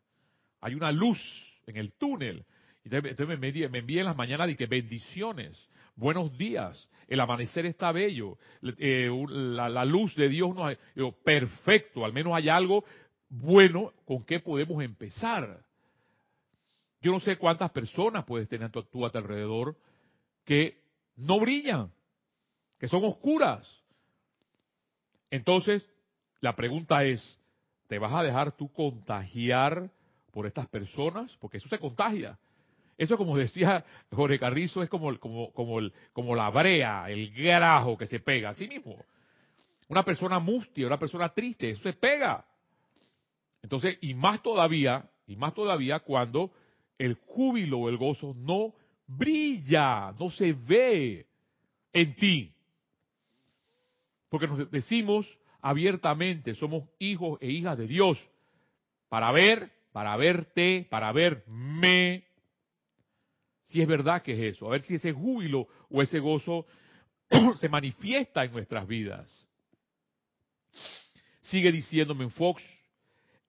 Hay 0.61 0.75
una 0.75 0.91
luz 0.91 1.17
en 1.65 1.77
el 1.77 1.91
túnel. 1.93 2.45
Entonces, 2.83 3.27
me, 3.27 3.37
me, 3.37 3.79
en 3.79 4.05
las 4.05 4.15
mañanas 4.15 4.51
y 4.51 4.55
que 4.55 4.67
bendiciones, 4.67 5.71
buenos 5.95 6.37
días, 6.37 6.87
el 7.07 7.19
amanecer 7.19 7.65
está 7.65 7.91
bello, 7.91 8.37
la, 8.61 9.85
luz 9.85 10.15
de 10.15 10.29
Dios 10.29 10.53
nos 10.53 10.71
ha, 10.71 10.77
perfecto, 11.23 12.05
al 12.05 12.13
menos 12.13 12.35
hay 12.35 12.47
algo 12.47 12.85
bueno 13.27 13.91
con 14.05 14.23
que 14.23 14.39
podemos 14.39 14.83
empezar. 14.83 15.65
Yo 17.01 17.11
no 17.11 17.19
sé 17.19 17.37
cuántas 17.37 17.71
personas 17.71 18.23
puedes 18.23 18.47
tener 18.47 18.67
a 18.67 18.83
tu 18.83 19.03
alrededor 19.03 19.75
que 20.47 20.81
no 21.17 21.41
brillan, 21.41 21.91
que 22.79 22.87
son 22.87 23.03
oscuras. 23.03 23.67
Entonces, 25.29 25.85
la 26.39 26.55
pregunta 26.55 27.03
es, 27.03 27.37
¿te 27.87 27.99
vas 27.99 28.13
a 28.13 28.23
dejar 28.23 28.53
tú 28.53 28.71
contagiar 28.71 29.91
por 30.31 30.47
estas 30.47 30.67
personas? 30.67 31.35
Porque 31.41 31.57
eso 31.57 31.67
se 31.67 31.77
contagia. 31.79 32.39
Eso, 32.97 33.17
como 33.17 33.37
decía 33.37 33.83
Jorge 34.09 34.39
Carrizo, 34.39 34.81
es 34.81 34.89
como, 34.89 35.19
como, 35.19 35.51
como, 35.51 35.79
el, 35.79 35.93
como 36.13 36.33
la 36.33 36.49
brea, 36.49 37.09
el 37.09 37.29
grajo 37.31 37.97
que 37.97 38.07
se 38.07 38.21
pega, 38.21 38.51
así 38.51 38.69
mismo. 38.69 38.95
Una 39.89 40.03
persona 40.03 40.39
mustia, 40.39 40.87
una 40.87 40.97
persona 40.97 41.27
triste, 41.33 41.71
eso 41.71 41.83
se 41.83 41.93
pega. 41.93 42.45
Entonces, 43.61 43.97
y 43.99 44.13
más 44.13 44.41
todavía, 44.41 45.09
y 45.27 45.35
más 45.35 45.53
todavía 45.53 45.99
cuando 45.99 46.51
el 46.97 47.15
júbilo 47.15 47.79
o 47.79 47.89
el 47.89 47.97
gozo 47.97 48.33
no 48.33 48.73
brilla, 49.07 50.13
no 50.19 50.29
se 50.29 50.53
ve 50.53 51.25
en 51.93 52.15
ti. 52.15 52.53
Porque 54.29 54.47
nos 54.47 54.69
decimos 54.69 55.25
abiertamente, 55.61 56.53
somos 56.55 56.83
hijos 56.99 57.39
e 57.41 57.49
hijas 57.49 57.77
de 57.77 57.87
Dios, 57.87 58.19
para 59.09 59.31
ver, 59.31 59.71
para 59.93 60.15
verte, 60.17 60.85
para 60.89 61.11
verme, 61.11 62.25
si 63.63 63.81
es 63.81 63.87
verdad 63.87 64.21
que 64.21 64.33
es 64.33 64.55
eso, 64.55 64.67
a 64.67 64.71
ver 64.71 64.81
si 64.81 64.95
ese 64.95 65.11
júbilo 65.11 65.67
o 65.89 66.01
ese 66.01 66.19
gozo 66.19 66.65
se 67.59 67.69
manifiesta 67.69 68.43
en 68.43 68.51
nuestras 68.51 68.87
vidas. 68.87 69.47
Sigue 71.41 71.71
diciéndome 71.71 72.25
en 72.25 72.31
Fox, 72.31 72.63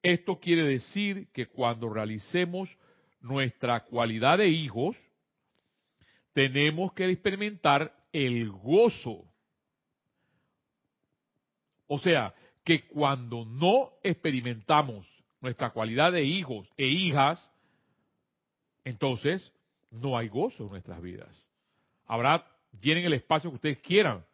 esto 0.03 0.39
quiere 0.39 0.63
decir 0.63 1.29
que 1.33 1.47
cuando 1.47 1.89
realicemos 1.89 2.69
nuestra 3.21 3.85
cualidad 3.85 4.39
de 4.39 4.49
hijos, 4.49 4.97
tenemos 6.39 6.93
que 6.93 7.11
experimentar 7.11 7.93
el 8.13 8.49
gozo. 8.53 9.25
O 11.89 11.99
sea, 11.99 12.33
que 12.63 12.87
cuando 12.87 13.45
no 13.45 13.95
experimentamos 14.05 15.05
nuestra 15.41 15.71
cualidad 15.71 16.13
de 16.13 16.23
hijos 16.23 16.71
e 16.77 16.87
hijas, 16.87 17.45
entonces 18.85 19.53
no 19.91 20.17
hay 20.17 20.29
gozo 20.29 20.67
en 20.67 20.71
nuestras 20.71 21.03
vidas. 21.03 21.49
Habrá, 22.07 22.47
llenen 22.81 23.05
el 23.05 23.15
espacio 23.15 23.51
que 23.51 23.57
ustedes 23.57 23.79
quieran. 23.79 24.25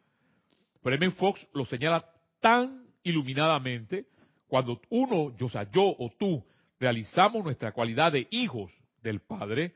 Pero 0.83 0.97
M. 0.97 1.09
Fox 1.09 1.47
lo 1.53 1.65
señala 1.65 2.07
tan 2.39 2.85
iluminadamente 3.01 4.05
cuando 4.47 4.79
uno, 4.89 5.35
yo, 5.37 5.49
sea, 5.49 5.63
yo 5.71 5.95
o 5.97 6.11
tú, 6.19 6.45
realizamos 6.79 7.43
nuestra 7.43 7.71
cualidad 7.71 8.11
de 8.11 8.27
hijos 8.29 8.71
del 9.01 9.21
Padre, 9.21 9.73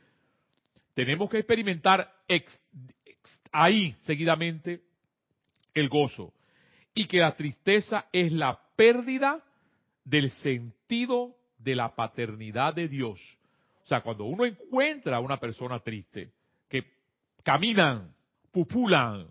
tenemos 1.06 1.30
que 1.30 1.38
experimentar 1.38 2.14
ahí 3.54 3.96
seguidamente 4.02 4.82
el 5.74 5.88
gozo. 5.88 6.34
Y 6.94 7.06
que 7.06 7.20
la 7.20 7.38
tristeza 7.38 8.08
es 8.12 8.34
la 8.34 8.60
pérdida 8.76 9.42
del 10.04 10.30
sentido 10.30 11.38
de 11.58 11.78
la 11.78 11.96
paternidad 11.96 12.74
de 12.74 12.90
Dios. 12.90 13.22
O 13.86 13.88
sea, 13.88 14.02
cuando 14.02 14.26
uno 14.26 14.44
encuentra 14.44 15.16
a 15.16 15.22
una 15.22 15.38
persona 15.38 15.80
triste, 15.80 16.34
que 16.68 16.84
caminan, 17.44 18.14
pupulan 18.52 19.30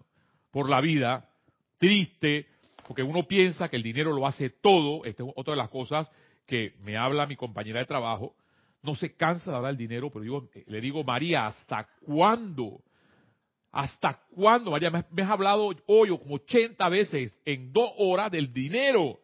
por 0.51 0.71
la 0.71 0.81
vida, 0.81 1.29
triste, 1.77 2.47
porque 2.87 3.03
uno 3.03 3.29
piensa 3.29 3.69
que 3.69 3.77
el 3.77 3.83
dinero 3.83 4.15
lo 4.15 4.27
hace 4.27 4.49
todo, 4.49 5.05
esta 5.05 5.23
es 5.23 5.29
otra 5.37 5.53
de 5.53 5.59
las 5.59 5.69
cosas 5.69 6.11
que 6.47 6.77
me 6.81 6.97
habla 6.97 7.27
mi 7.27 7.37
compañera 7.37 7.81
de 7.81 7.85
trabajo, 7.85 8.35
no 8.83 8.95
se 8.95 9.15
cansa 9.15 9.53
de 9.53 9.61
dar 9.61 9.71
el 9.71 9.77
dinero, 9.77 10.11
pero 10.11 10.23
digo, 10.23 10.49
eh, 10.55 10.65
le 10.67 10.81
digo, 10.81 11.03
María, 11.05 11.47
¿hasta 11.47 11.89
cuándo? 12.05 12.83
¿Hasta 13.73 14.23
cuándo, 14.35 14.71
María? 14.71 14.91
Me, 14.91 15.23
has 15.23 15.31
hablado 15.31 15.71
hoy 15.87 16.09
como 16.19 16.37
80 16.37 16.89
veces 16.89 17.39
en 17.45 17.73
dos 17.73 17.91
horas 17.99 18.31
del 18.31 18.53
dinero. 18.53 19.21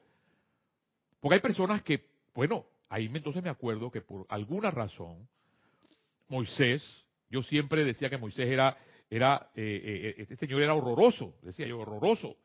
Porque 1.21 1.37
hay 1.37 1.41
personas 1.41 1.83
que, 1.83 2.05
bueno, 2.35 2.67
ahí 2.89 3.11
entonces 3.13 3.43
me 3.43 3.49
acuerdo 3.49 3.91
que 3.91 4.03
por 4.03 4.27
alguna 4.29 4.71
razón, 4.71 5.27
Moisés, 6.29 6.85
yo 7.31 7.43
siempre 7.43 7.85
decía 7.85 8.11
que 8.11 8.19
Moisés 8.19 8.49
era, 8.49 8.77
era 9.09 9.51
eh, 9.55 10.15
eh, 10.17 10.23
este 10.23 10.37
señor 10.37 10.63
era 10.63 10.75
horroroso, 10.75 11.35
decía 11.43 11.67
yo, 11.67 11.81
horroroso. 11.81 12.37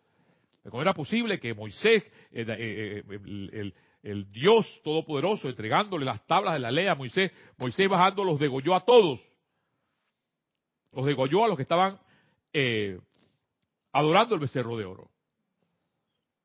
¿Cómo 0.70 0.82
era 0.82 0.94
posible 0.94 1.39
que 1.39 1.54
Moisés, 1.54 2.04
el 2.32 3.74
Dios 4.01 4.82
Todopoderoso 4.84 5.50
entregándole 5.50 6.06
las 6.06 6.25
tablas 6.25 6.53
de 6.53 6.60
la 6.60 6.72
ley 6.72 6.88
a 6.88 6.96
Moisés, 6.96 7.32
Moisés 7.58 7.89
bajando 7.89 8.24
los 8.24 8.39
degolló 8.39 8.75
a 8.75 8.86
todos. 8.86 9.20
Los 10.91 11.06
degolló 11.06 11.44
a 11.44 11.48
los 11.48 11.58
que 11.58 11.63
estaban 11.63 12.00
eh, 12.53 13.00
adorando 13.91 14.36
el 14.36 14.41
becerro 14.41 14.77
de 14.77 14.86
oro. 14.86 15.10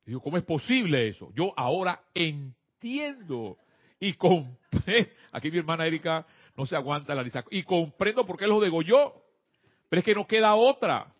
digo, 0.05 0.21
¿cómo 0.21 0.37
es 0.37 0.43
posible 0.43 1.07
eso? 1.07 1.31
Yo 1.33 1.53
ahora 1.55 2.01
entiendo 2.13 3.57
y 3.99 4.13
comprendo. 4.13 4.59
Aquí 5.31 5.51
mi 5.51 5.57
hermana 5.57 5.85
Erika 5.85 6.25
no 6.55 6.65
se 6.65 6.75
aguanta 6.75 7.15
la 7.15 7.23
risa. 7.23 7.43
Y 7.51 7.63
comprendo 7.63 8.25
por 8.25 8.37
qué 8.37 8.47
lo 8.47 8.59
degolló. 8.59 9.13
Pero 9.89 9.99
es 9.99 10.05
que 10.05 10.15
no 10.15 10.27
queda 10.27 10.55
otra. 10.55 11.13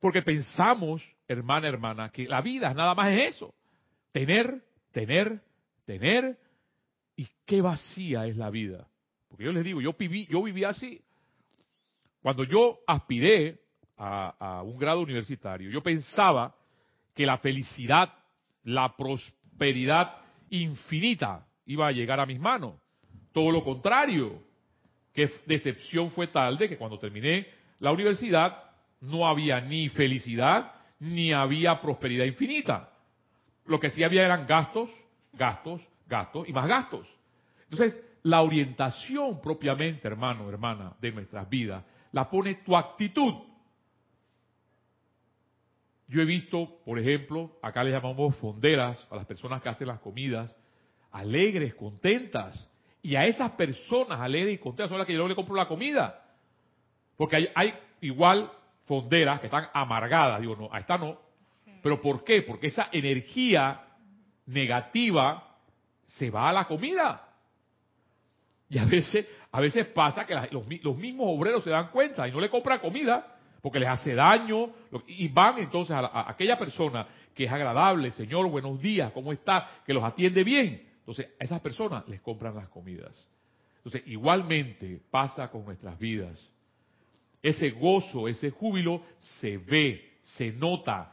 Porque 0.00 0.22
pensamos, 0.22 1.02
hermana, 1.28 1.68
hermana, 1.68 2.10
que 2.10 2.26
la 2.26 2.40
vida 2.40 2.72
nada 2.72 2.94
más 2.94 3.12
es 3.12 3.36
eso. 3.36 3.54
Tener, 4.12 4.62
tener, 4.92 5.40
tener. 5.84 6.38
Y 7.16 7.28
qué 7.44 7.60
vacía 7.60 8.26
es 8.26 8.36
la 8.36 8.50
vida. 8.50 8.86
Porque 9.28 9.44
yo 9.44 9.52
les 9.52 9.64
digo, 9.64 9.80
yo 9.80 9.94
viví, 9.98 10.26
yo 10.26 10.42
viví 10.42 10.64
así. 10.64 11.00
Cuando 12.22 12.44
yo 12.44 12.80
aspiré 12.86 13.60
a, 13.96 14.62
un 14.64 14.78
grado 14.78 15.00
universitario, 15.00 15.70
yo 15.70 15.82
pensaba 15.82 16.54
que 17.14 17.26
la 17.26 17.38
felicidad, 17.38 18.12
la 18.64 18.96
prosperidad 18.96 20.16
infinita 20.50 21.46
iba 21.66 21.86
a 21.86 21.92
llegar 21.92 22.20
a 22.20 22.26
mis 22.26 22.40
manos. 22.40 22.74
Todo 23.32 23.50
lo 23.50 23.62
contrario, 23.62 24.42
que 25.12 25.30
decepción 25.46 26.10
fue 26.10 26.28
tal 26.28 26.56
de 26.58 26.68
que 26.68 26.78
cuando 26.78 26.98
terminé 26.98 27.46
la 27.78 27.92
universidad 27.92 28.64
no 29.00 29.26
había 29.26 29.60
ni 29.60 29.88
felicidad 29.88 30.72
ni 30.98 31.32
había 31.32 31.80
prosperidad 31.80 32.26
infinita. 32.26 32.90
Lo 33.70 33.78
que 33.78 33.90
sí 33.90 34.02
había 34.02 34.24
eran 34.24 34.48
gastos, 34.48 34.90
gastos, 35.32 35.80
gastos 36.08 36.48
y 36.48 36.52
más 36.52 36.66
gastos. 36.66 37.06
Entonces, 37.70 38.00
la 38.24 38.42
orientación 38.42 39.40
propiamente, 39.40 40.08
hermano, 40.08 40.48
hermana, 40.48 40.94
de 41.00 41.12
nuestras 41.12 41.48
vidas, 41.48 41.84
la 42.10 42.28
pone 42.28 42.56
tu 42.56 42.76
actitud. 42.76 43.32
Yo 46.08 46.20
he 46.20 46.24
visto, 46.24 46.80
por 46.84 46.98
ejemplo, 46.98 47.60
acá 47.62 47.84
le 47.84 47.92
llamamos 47.92 48.34
fonderas 48.38 49.06
a 49.08 49.14
las 49.14 49.24
personas 49.26 49.62
que 49.62 49.68
hacen 49.68 49.86
las 49.86 50.00
comidas, 50.00 50.56
alegres, 51.12 51.76
contentas. 51.76 52.68
Y 53.02 53.14
a 53.14 53.24
esas 53.26 53.52
personas 53.52 54.18
alegres 54.18 54.54
y 54.54 54.58
contentas 54.58 54.88
son 54.88 54.98
las 54.98 55.06
que 55.06 55.14
yo 55.14 55.28
le 55.28 55.36
compro 55.36 55.54
la 55.54 55.68
comida. 55.68 56.24
Porque 57.16 57.36
hay, 57.36 57.48
hay 57.54 57.78
igual 58.00 58.50
fonderas 58.86 59.38
que 59.38 59.46
están 59.46 59.68
amargadas. 59.72 60.40
Digo, 60.40 60.56
no, 60.56 60.68
a 60.72 60.80
esta 60.80 60.98
no. 60.98 61.29
¿Pero 61.82 62.00
por 62.00 62.24
qué? 62.24 62.42
Porque 62.42 62.68
esa 62.68 62.88
energía 62.92 63.82
negativa 64.46 65.56
se 66.04 66.30
va 66.30 66.48
a 66.48 66.52
la 66.52 66.64
comida. 66.66 67.28
Y 68.68 68.78
a 68.78 68.84
veces, 68.84 69.26
a 69.50 69.60
veces 69.60 69.86
pasa 69.88 70.26
que 70.26 70.34
los, 70.52 70.96
mismos 70.96 71.26
obreros 71.28 71.64
se 71.64 71.70
dan 71.70 71.88
cuenta 71.88 72.28
y 72.28 72.32
no 72.32 72.40
le 72.40 72.48
compran 72.48 72.78
comida 72.78 73.36
porque 73.60 73.80
les 73.80 73.88
hace 73.88 74.14
daño 74.14 74.70
y 75.08 75.28
van 75.28 75.58
entonces 75.58 75.94
a, 75.94 76.30
aquella 76.30 76.56
persona 76.56 77.06
que 77.34 77.44
es 77.44 77.52
agradable, 77.52 78.10
Señor, 78.12 78.48
buenos 78.48 78.80
días, 78.80 79.12
¿cómo 79.12 79.32
está? 79.32 79.68
Que 79.84 79.92
los 79.92 80.04
atiende 80.04 80.44
bien. 80.44 80.88
Entonces, 81.00 81.28
a 81.40 81.44
esas 81.44 81.60
personas 81.60 82.06
les 82.08 82.20
compran 82.20 82.54
las 82.54 82.68
comidas. 82.68 83.28
Entonces, 83.78 84.02
igualmente 84.06 85.00
pasa 85.10 85.50
con 85.50 85.64
nuestras 85.64 85.98
vidas. 85.98 86.48
Ese 87.42 87.70
gozo, 87.70 88.28
ese 88.28 88.50
júbilo 88.50 89.02
se 89.18 89.58
ve, 89.58 90.18
se 90.22 90.52
nota, 90.52 91.12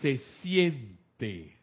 se 0.00 0.18
siente. 0.18 1.56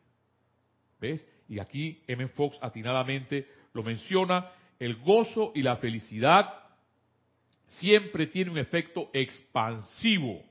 ¿Ves? 0.99 1.25
Y 1.47 1.59
aquí 1.59 2.01
M. 2.07 2.27
Fox 2.29 2.57
atinadamente 2.61 3.47
lo 3.73 3.83
menciona 3.83 4.51
el 4.79 4.95
gozo 4.97 5.51
y 5.55 5.61
la 5.61 5.77
felicidad 5.77 6.53
siempre 7.67 8.27
tiene 8.27 8.51
un 8.51 8.57
efecto 8.57 9.09
expansivo, 9.13 10.43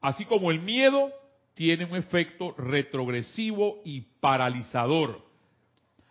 así 0.00 0.24
como 0.24 0.50
el 0.50 0.60
miedo 0.60 1.12
tiene 1.54 1.84
un 1.84 1.96
efecto 1.96 2.54
retrogresivo 2.58 3.80
y 3.84 4.00
paralizador. 4.20 5.24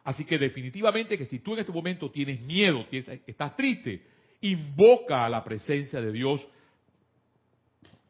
Así 0.03 0.23
que 0.23 0.37
definitivamente 0.37 1.17
que 1.17 1.25
si 1.25 1.39
tú 1.39 1.53
en 1.53 1.59
este 1.59 1.71
momento 1.71 2.11
tienes 2.11 2.39
miedo, 2.41 2.85
estás 2.91 3.55
triste, 3.55 4.05
invoca 4.41 5.25
a 5.25 5.29
la 5.29 5.43
presencia 5.43 5.99
de 5.99 6.11
Dios 6.11 6.47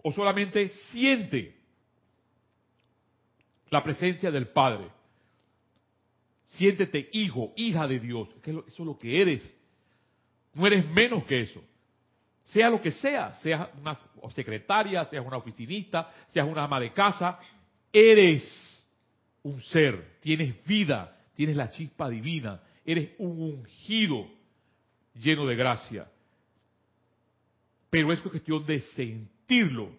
o 0.01 0.11
solamente 0.11 0.69
siente 0.69 1.55
la 3.69 3.83
presencia 3.83 4.31
del 4.31 4.47
Padre. 4.47 4.89
Siéntete 6.45 7.09
hijo, 7.13 7.53
hija 7.55 7.87
de 7.87 7.99
Dios. 7.99 8.29
Eso 8.43 8.63
es 8.67 8.79
lo 8.79 8.97
que 8.97 9.21
eres. 9.21 9.55
No 10.53 10.65
eres 10.67 10.87
menos 10.89 11.23
que 11.25 11.41
eso. 11.41 11.61
Sea 12.45 12.69
lo 12.69 12.79
que 12.79 12.91
sea, 12.91 13.33
seas 13.35 13.67
una 13.79 13.97
secretaria, 14.35 15.03
seas 15.05 15.25
una 15.25 15.37
oficinista, 15.37 16.11
seas 16.27 16.47
una 16.47 16.63
ama 16.63 16.79
de 16.79 16.93
casa, 16.93 17.39
eres 17.91 18.43
un 19.41 19.59
ser, 19.61 20.17
tienes 20.19 20.63
vida, 20.65 21.17
tienes 21.33 21.55
la 21.55 21.71
chispa 21.71 22.07
divina, 22.07 22.61
eres 22.85 23.09
un 23.17 23.41
ungido 23.41 24.27
lleno 25.15 25.45
de 25.47 25.55
gracia. 25.55 26.07
Pero 27.89 28.13
es 28.13 28.21
cuestión 28.21 28.65
de 28.65 28.81
sentirlo. 28.81 29.89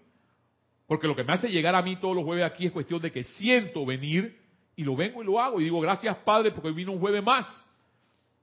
Porque 0.87 1.07
lo 1.07 1.16
que 1.16 1.25
me 1.25 1.33
hace 1.33 1.49
llegar 1.49 1.75
a 1.75 1.83
mí 1.83 1.96
todos 1.96 2.14
los 2.14 2.25
jueves 2.25 2.44
aquí 2.44 2.66
es 2.66 2.72
cuestión 2.72 3.03
de 3.03 3.11
que 3.11 3.25
siento 3.25 3.85
venir 3.85 4.40
y 4.77 4.85
lo 4.85 4.94
vengo 4.94 5.22
y 5.22 5.27
lo 5.27 5.40
hago 5.40 5.61
y 5.61 5.64
digo, 5.64 5.81
gracias 5.81 6.16
Padre, 6.18 6.53
porque 6.53 6.68
hoy 6.68 6.75
vino 6.75 6.92
un 6.92 7.01
jueves 7.01 7.25
más. 7.25 7.46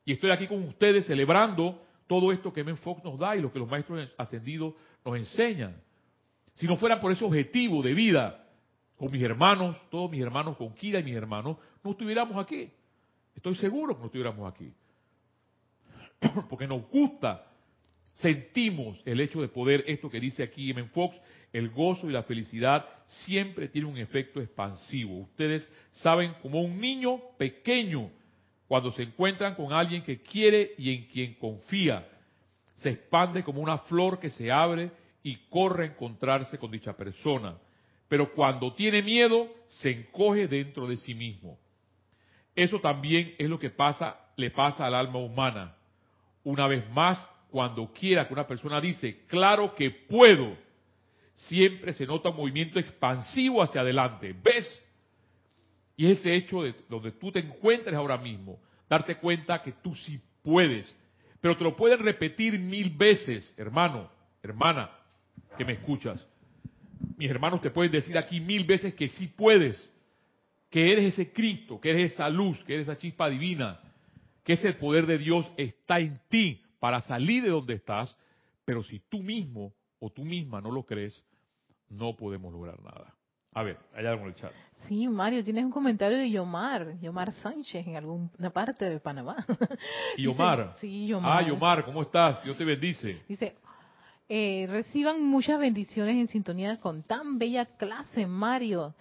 Y 0.06 0.14
estoy 0.14 0.32
aquí 0.32 0.48
con 0.48 0.62
ustedes 0.64 1.06
celebrando 1.06 1.82
todo 2.08 2.32
esto 2.32 2.52
que 2.52 2.64
Men 2.64 2.78
Fox 2.78 3.04
nos 3.04 3.18
da 3.18 3.36
y 3.36 3.42
lo 3.42 3.52
que 3.52 3.60
los 3.60 3.70
maestros 3.70 4.10
ascendidos 4.18 4.74
nos 5.06 5.16
enseñan. 5.16 5.82
Si 6.56 6.68
no 6.68 6.76
fuera 6.76 7.00
por 7.00 7.12
ese 7.12 7.24
objetivo 7.24 7.82
de 7.82 7.94
vida, 7.94 8.46
con 8.98 9.12
mis 9.12 9.24
hermanos, 9.24 9.78
todos 9.90 10.12
mis 10.12 10.22
hermanos, 10.22 10.58
con 10.58 10.74
Kira 10.74 11.00
y 11.00 11.04
mis 11.04 11.16
hermanos, 11.16 11.58
no 11.84 11.92
estuviéramos 11.92 12.38
aquí. 12.38 12.70
Estoy 13.36 13.56
seguro 13.56 13.96
que 13.96 14.02
no 14.02 14.06
estuviéramos 14.08 14.54
aquí. 14.54 14.72
Porque 16.50 16.68
nos 16.68 16.88
gusta, 16.90 17.46
sentimos 18.16 19.00
el 19.06 19.20
hecho 19.20 19.42
de 19.42 19.48
poder, 19.48 19.84
esto 19.88 20.10
que 20.10 20.20
dice 20.20 20.44
aquí 20.44 20.74
Men 20.74 20.90
Fox, 20.90 21.20
el 21.52 21.70
gozo 21.70 22.10
y 22.10 22.14
la 22.14 22.24
felicidad 22.24 22.86
siempre 23.06 23.68
tienen 23.68 23.92
un 23.92 23.98
efecto 23.98 24.42
expansivo. 24.42 25.20
Ustedes 25.20 25.70
saben 25.92 26.34
como 26.42 26.62
un 26.62 26.80
niño 26.80 27.20
pequeño, 27.38 28.10
cuando 28.68 28.92
se 28.92 29.04
encuentran 29.04 29.56
con 29.56 29.72
alguien 29.72 30.04
que 30.04 30.22
quiere 30.22 30.74
y 30.78 30.94
en 30.96 31.06
quien 31.06 31.34
confía, 31.36 32.08
se 32.76 32.90
expande 32.90 33.44
como 33.44 33.62
una 33.62 33.78
flor 33.80 34.20
que 34.20 34.30
se 34.30 34.52
abre 34.52 34.92
y 35.22 35.38
corre 35.50 35.84
a 35.84 35.88
encontrarse 35.88 36.58
con 36.58 36.72
dicha 36.72 36.98
persona. 36.98 37.56
Pero 38.08 38.34
cuando 38.34 38.74
tiene 38.74 39.02
miedo, 39.02 39.48
se 39.70 39.92
encoge 39.92 40.48
dentro 40.48 40.88
de 40.88 40.98
sí 40.98 41.14
mismo. 41.14 41.58
Eso 42.56 42.80
también 42.80 43.36
es 43.38 43.50
lo 43.50 43.60
que 43.60 43.70
pasa, 43.70 44.20
le 44.36 44.52
pasa 44.52 44.86
al 44.86 44.96
alma 44.96 45.20
humana. 45.20 45.76
Una 46.44 46.68
vez 46.68 46.88
más, 46.92 47.20
cuando 47.54 47.94
quiera 47.94 48.28
que 48.28 48.34
una 48.34 48.48
persona 48.48 48.82
dice, 48.82 49.26
claro 49.28 49.76
que 49.76 49.92
puedo, 49.92 50.58
siempre 51.36 51.94
se 51.94 52.08
nota 52.08 52.30
un 52.30 52.38
movimiento 52.38 52.80
expansivo 52.80 53.62
hacia 53.62 53.82
adelante. 53.82 54.36
¿Ves? 54.44 54.84
Y 55.96 56.10
ese 56.10 56.34
hecho 56.34 56.64
de 56.64 56.74
donde 56.90 57.12
tú 57.12 57.32
te 57.32 57.42
encuentres 57.42 57.96
ahora 57.96 58.18
mismo, 58.18 58.58
darte 58.90 59.18
cuenta 59.18 59.62
que 59.62 59.74
tú 59.84 59.94
sí 59.94 60.20
puedes. 60.42 60.92
Pero 61.42 61.56
te 61.56 61.64
lo 61.64 61.76
pueden 61.76 62.00
repetir 62.00 62.58
mil 62.58 62.90
veces, 62.90 63.54
hermano, 63.56 64.10
hermana, 64.42 64.90
que 65.56 65.64
me 65.64 65.74
escuchas. 65.74 66.26
Mis 67.18 67.30
hermanos 67.30 67.62
te 67.62 67.70
pueden 67.70 67.92
decir 67.92 68.18
aquí 68.18 68.40
mil 68.40 68.64
veces 68.64 68.96
que 68.96 69.10
sí 69.10 69.28
puedes, 69.28 69.92
que 70.72 70.92
eres 70.92 71.14
ese 71.14 71.32
Cristo, 71.32 71.80
que 71.80 71.92
eres 71.92 72.14
esa 72.14 72.28
luz, 72.30 72.64
que 72.64 72.74
eres 72.74 72.88
esa 72.88 72.98
chispa 72.98 73.30
divina, 73.30 73.80
que 74.44 74.54
ese 74.54 74.74
poder 74.74 75.06
de 75.06 75.20
Dios 75.20 75.52
está 75.56 76.00
en 76.00 76.20
ti 76.30 76.63
para 76.84 77.00
salir 77.00 77.42
de 77.44 77.50
donde 77.50 77.76
estás, 77.76 78.14
pero 78.66 78.84
si 78.84 79.00
tú 79.00 79.24
mismo 79.24 79.72
o 80.00 80.10
tú 80.10 80.26
misma 80.26 80.60
no 80.60 80.70
lo 80.70 80.84
crees, 80.84 81.24
no 81.88 82.14
podemos 82.14 82.52
lograr 82.52 82.78
nada. 82.84 83.16
A 83.54 83.64
ver, 83.64 83.78
hay 83.96 84.06
algo 84.06 84.24
en 84.24 84.28
el 84.28 84.36
chat. 84.36 84.52
Sí, 84.86 85.08
Mario, 85.08 85.46
tienes 85.46 85.64
un 85.64 85.72
comentario 85.72 86.18
de 86.18 86.30
Yomar, 86.30 87.00
Yomar 87.00 87.32
Sánchez, 87.36 87.88
en 87.88 87.96
alguna 87.96 88.50
parte 88.50 88.90
de 88.90 89.00
Panamá. 89.00 89.46
Yomar. 90.18 90.74
sí, 90.76 91.08
Yomar. 91.08 91.42
Ah, 91.42 91.48
Yomar, 91.48 91.86
¿cómo 91.86 92.02
estás? 92.02 92.44
Dios 92.44 92.58
te 92.58 92.66
bendice. 92.66 93.22
Dice, 93.30 93.56
eh, 94.28 94.66
reciban 94.70 95.24
muchas 95.24 95.60
bendiciones 95.60 96.16
en 96.16 96.28
sintonía 96.28 96.82
con 96.82 97.04
tan 97.04 97.40
bella 97.40 97.66
clase, 97.78 98.28
Mario. 98.28 98.94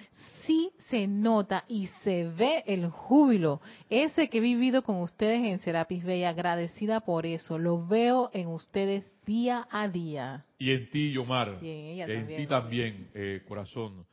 Sí 0.47 0.71
se 0.93 1.07
nota 1.07 1.65
y 1.69 1.87
se 2.05 2.29
ve 2.29 2.65
el 2.67 2.87
júbilo, 2.91 3.63
ese 3.89 4.29
que 4.29 4.37
he 4.37 4.41
vivido 4.43 4.83
con 4.83 5.01
ustedes 5.01 5.43
en 5.43 5.59
Serapis 5.61 6.05
Bella, 6.05 6.29
agradecida 6.29 7.01
por 7.01 7.25
eso. 7.25 7.57
Lo 7.57 7.87
veo 7.87 8.29
en 8.35 8.49
ustedes 8.49 9.11
día 9.25 9.67
a 9.71 9.89
día. 9.89 10.45
Y 10.59 10.71
en 10.71 10.91
ti, 10.91 11.11
Yomar. 11.11 11.59
Y 11.63 11.99
en, 12.03 12.37
ti 12.37 12.47
también, 12.47 13.09
eh, 13.15 13.41
corazón. 13.49 14.05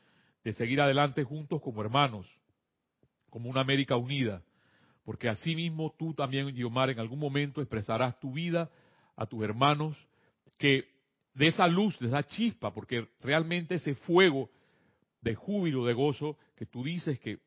De 0.42 0.54
seguir 0.54 0.80
adelante 0.80 1.26
juntos 1.26 1.62
como 1.62 1.82
hermanos, 1.82 2.26
como 3.30 3.50
una 3.50 3.60
América 3.60 3.98
unida. 3.98 4.42
Porque 5.04 5.28
así 5.28 5.56
mismo 5.56 5.94
tú 6.00 6.14
también, 6.14 6.48
Yomar, 6.56 6.92
en 6.92 7.00
algún 7.02 7.20
momento 7.20 7.60
expresarás 7.60 8.18
tu 8.22 8.32
vida 8.32 8.72
a 9.18 9.26
tus 9.26 9.44
hermanos 9.44 9.98
que 10.58 10.86
de 11.34 11.48
esa 11.48 11.68
luz, 11.68 12.00
de 12.00 12.08
esa 12.08 12.26
chispa, 12.26 12.74
porque 12.74 13.06
realmente 13.20 13.76
ese 13.76 13.96
fuego 13.96 14.50
de 15.20 15.36
júbilo, 15.36 15.86
de 15.86 15.94
gozo, 15.94 16.38
que 16.60 16.66
tú 16.66 16.84
dices 16.84 17.18
que, 17.22 17.40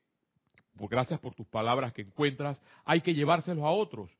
gracias 0.89 1.21
por 1.21 1.35
tus 1.35 1.47
palabras 1.47 1.93
que 1.93 2.01
encuentras, 2.01 2.59
hay 2.83 3.03
que 3.03 3.13
llevárselos 3.13 3.63
a 3.63 3.69
otros. 3.69 4.11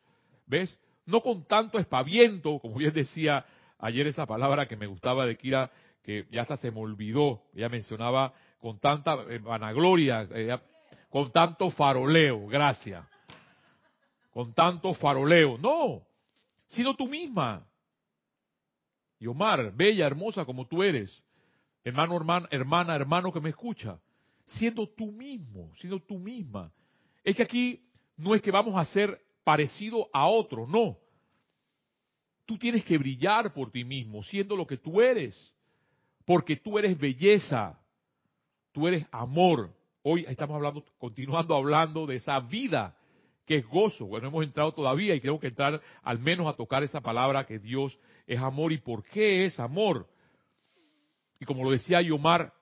¿Ves? 0.47 0.79
No 1.07 1.23
con 1.23 1.45
tanto 1.45 1.79
espaviento, 1.79 2.59
como 2.59 2.75
bien 2.75 2.93
decía 2.93 3.47
ayer 3.79 4.07
esa 4.07 4.27
palabra 4.27 4.69
que 4.69 4.77
me 4.77 4.87
gustaba 4.87 5.25
de 5.25 5.39
Kira, 5.39 5.71
que 6.03 6.27
ya 6.31 6.43
hasta 6.43 6.59
se 6.59 6.71
me 6.71 6.79
olvidó, 6.81 7.41
ella 7.55 7.71
mencionaba 7.71 8.35
con 8.61 8.79
tanta 8.81 9.15
eh, 9.31 9.39
vanagloria, 9.39 10.29
con 11.09 11.33
tanto 11.33 11.71
faroleo, 11.71 12.47
gracias, 12.49 13.03
con 14.31 14.53
tanto 14.53 14.93
faroleo, 14.93 15.57
no, 15.57 16.03
sino 16.67 16.95
tú 16.95 17.09
misma. 17.09 17.67
Y 19.19 19.27
Omar, 19.27 19.73
bella, 19.75 20.07
hermosa 20.07 20.45
como 20.45 20.67
tú 20.67 20.83
eres, 20.83 21.23
hermano, 21.83 22.15
hermana, 22.15 22.49
hermana, 22.51 22.95
hermano 22.95 23.33
que 23.33 23.41
me 23.41 23.49
escucha, 23.49 23.99
siendo 24.45 24.87
tú 24.89 25.13
mismo, 25.13 25.73
siendo 25.77 26.01
tú 26.01 26.19
misma. 26.19 26.73
Es 27.25 27.37
que 27.37 27.43
aquí 27.43 27.85
no 28.17 28.35
es 28.35 28.43
que 28.43 28.51
vamos 28.51 28.77
a 28.77 28.85
ser 28.87 29.21
parecido 29.45 30.09
a 30.13 30.27
otro, 30.27 30.67
no. 30.67 30.99
Tú 32.45 32.59
tienes 32.59 32.85
que 32.85 32.99
brillar 32.99 33.53
por 33.53 33.71
ti 33.71 33.85
mismo, 33.85 34.23
siendo 34.23 34.57
lo 34.57 34.67
que 34.67 34.77
tú 34.77 35.01
eres, 35.01 35.55
porque 36.25 36.57
tú 36.57 36.79
eres 36.79 36.99
belleza, 36.99 37.79
tú 38.73 38.89
eres 38.89 39.07
amor. 39.11 39.73
Hoy 40.03 40.25
estamos 40.29 40.57
hablando, 40.57 40.85
continuando 40.99 41.55
hablando 41.55 42.07
de 42.07 42.17
esa 42.17 42.41
vida 42.41 42.97
que 43.47 43.57
es 43.57 43.67
gozo. 43.67 44.07
Bueno, 44.07 44.29
hemos 44.29 44.45
entrado 44.45 44.73
todavía 44.73 45.15
y 45.15 45.21
tenemos 45.21 45.41
que 45.41 45.49
entrar 45.49 45.81
al 46.03 46.19
menos 46.19 46.47
a 46.47 46.57
tocar 46.57 46.83
esa 46.83 47.01
palabra 47.01 47.47
que 47.47 47.59
Dios 47.59 47.99
es 48.27 48.39
amor 48.39 48.73
y 48.73 48.79
por 48.79 49.05
qué 49.05 49.47
es 49.47 49.59
amor. 49.61 50.09
Y 51.41 51.45
como 51.45 51.65
lo 51.65 51.71
decía 51.71 52.01
Yomar, 52.03 52.53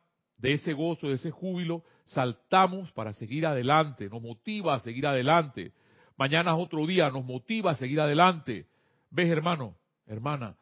de 0.40 0.55
ese 0.55 0.72
gozo, 0.72 1.09
de 1.09 1.14
ese 1.14 1.31
júbilo, 1.31 1.85
saltamos 2.07 2.90
para 2.92 3.12
seguir 3.12 3.46
adelante, 3.46 4.09
nos 4.09 4.22
motiva 4.22 4.74
a 4.74 4.81
seguir 4.81 5.07
adelante. 5.07 5.72
Mañana 6.16 6.53
es 6.53 6.59
otro 6.59 6.87
día, 6.87 7.11
nos 7.11 7.24
motiva 7.24 7.72
a 7.72 7.76
seguir 7.76 8.00
adelante. 8.00 8.66
¿Ves, 9.11 9.29
hermano, 9.31 9.76
hermana? 10.07 10.57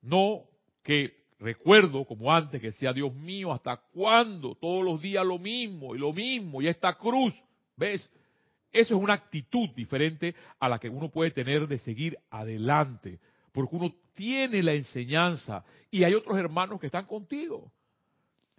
No 0.00 0.44
que 0.82 1.16
recuerdo 1.40 2.04
como 2.04 2.32
antes 2.32 2.60
que 2.60 2.68
decía, 2.68 2.92
Dios 2.92 3.12
mío, 3.14 3.52
¿hasta 3.52 3.76
cuándo? 3.76 4.54
Todos 4.54 4.84
los 4.84 5.00
días 5.00 5.26
lo 5.26 5.38
mismo 5.38 5.94
y 5.94 5.98
lo 5.98 6.12
mismo 6.12 6.62
y 6.62 6.68
esta 6.68 6.94
cruz. 6.94 7.34
¿Ves? 7.76 8.08
Eso 8.70 8.94
es 8.96 9.02
una 9.02 9.14
actitud 9.14 9.70
diferente 9.70 10.34
a 10.60 10.68
la 10.68 10.78
que 10.78 10.88
uno 10.88 11.10
puede 11.10 11.30
tener 11.30 11.66
de 11.66 11.78
seguir 11.78 12.18
adelante, 12.30 13.18
porque 13.52 13.74
uno 13.74 13.94
tiene 14.12 14.62
la 14.62 14.74
enseñanza 14.74 15.64
y 15.90 16.04
hay 16.04 16.14
otros 16.14 16.36
hermanos 16.38 16.78
que 16.78 16.86
están 16.86 17.06
contigo. 17.06 17.72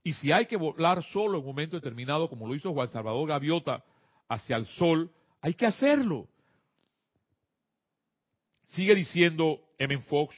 Y 0.04 0.14
si 0.14 0.32
hay 0.32 0.46
que 0.46 0.58
volar 0.58 1.04
solo 1.04 1.38
en 1.38 1.42
un 1.42 1.48
momento 1.48 1.76
determinado, 1.76 2.30
como 2.30 2.48
lo 2.48 2.56
hizo 2.56 2.74
Juan 2.74 2.88
Salvador 2.90 3.28
Gaviota, 3.28 3.84
hacia 4.28 4.56
el 4.56 4.66
sol, 4.66 5.12
hay 5.42 5.54
que 5.54 5.66
hacerlo. 5.66 6.28
Sigue 8.68 8.96
diciendo 8.96 9.60
M. 9.78 9.98
Fox, 10.04 10.36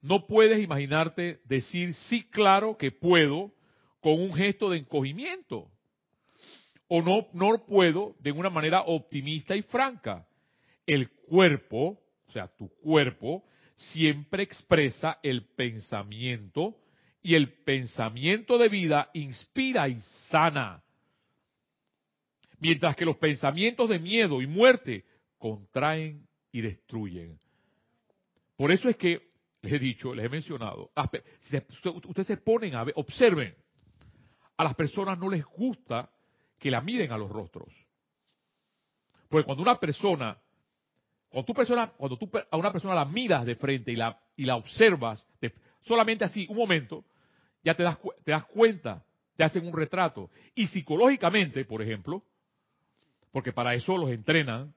no 0.00 0.26
puedes 0.26 0.60
imaginarte 0.60 1.40
decir 1.44 1.94
sí 1.94 2.24
claro 2.24 2.76
que 2.76 2.90
puedo 2.90 3.52
con 4.00 4.20
un 4.20 4.34
gesto 4.34 4.70
de 4.70 4.78
encogimiento. 4.78 5.70
O 6.88 7.00
no, 7.00 7.28
no 7.32 7.64
puedo 7.64 8.16
de 8.18 8.32
una 8.32 8.50
manera 8.50 8.82
optimista 8.82 9.54
y 9.54 9.62
franca. 9.62 10.26
El 10.86 11.08
cuerpo, 11.10 12.00
o 12.26 12.30
sea, 12.32 12.48
tu 12.48 12.68
cuerpo, 12.80 13.44
siempre 13.76 14.42
expresa 14.42 15.18
el 15.22 15.44
pensamiento 15.54 16.76
y 17.22 17.34
el 17.34 17.52
pensamiento 17.62 18.58
de 18.58 18.68
vida 18.68 19.10
inspira 19.14 19.88
y 19.88 19.98
sana. 20.28 20.82
Mientras 22.58 22.96
que 22.96 23.04
los 23.04 23.16
pensamientos 23.16 23.88
de 23.88 23.98
miedo 23.98 24.42
y 24.42 24.46
muerte 24.46 25.04
contraen 25.38 26.26
y 26.50 26.60
destruyen. 26.60 27.38
Por 28.56 28.70
eso 28.70 28.88
es 28.88 28.96
que 28.96 29.30
les 29.62 29.72
he 29.72 29.78
dicho, 29.78 30.14
les 30.14 30.26
he 30.26 30.28
mencionado, 30.28 30.90
ustedes 32.04 32.26
se 32.26 32.36
ponen 32.36 32.74
a 32.74 32.84
ver, 32.84 32.94
observen, 32.96 33.54
a 34.56 34.64
las 34.64 34.74
personas 34.74 35.18
no 35.18 35.28
les 35.28 35.44
gusta 35.44 36.10
que 36.58 36.70
la 36.70 36.80
miren 36.80 37.12
a 37.12 37.18
los 37.18 37.30
rostros. 37.30 37.68
Porque 39.28 39.46
cuando 39.46 39.62
una 39.62 39.78
persona, 39.78 40.36
cuando 41.28 41.46
tú, 41.46 41.54
persona, 41.54 41.88
cuando 41.96 42.18
a 42.50 42.56
una 42.56 42.72
persona 42.72 42.94
la 42.94 43.04
miras 43.04 43.46
de 43.46 43.56
frente 43.56 43.92
y 43.92 43.96
la, 43.96 44.20
y 44.36 44.44
la 44.44 44.56
observas, 44.56 45.26
solamente 45.82 46.24
así, 46.24 46.46
un 46.48 46.56
momento, 46.56 47.04
ya 47.62 47.74
te 47.74 47.82
das, 47.82 47.98
te 48.24 48.32
das 48.32 48.44
cuenta, 48.44 49.04
te 49.36 49.44
hacen 49.44 49.66
un 49.66 49.72
retrato. 49.72 50.30
Y 50.54 50.66
psicológicamente, 50.66 51.64
por 51.64 51.82
ejemplo, 51.82 52.22
porque 53.30 53.52
para 53.52 53.74
eso 53.74 53.96
los 53.96 54.10
entrenan, 54.10 54.74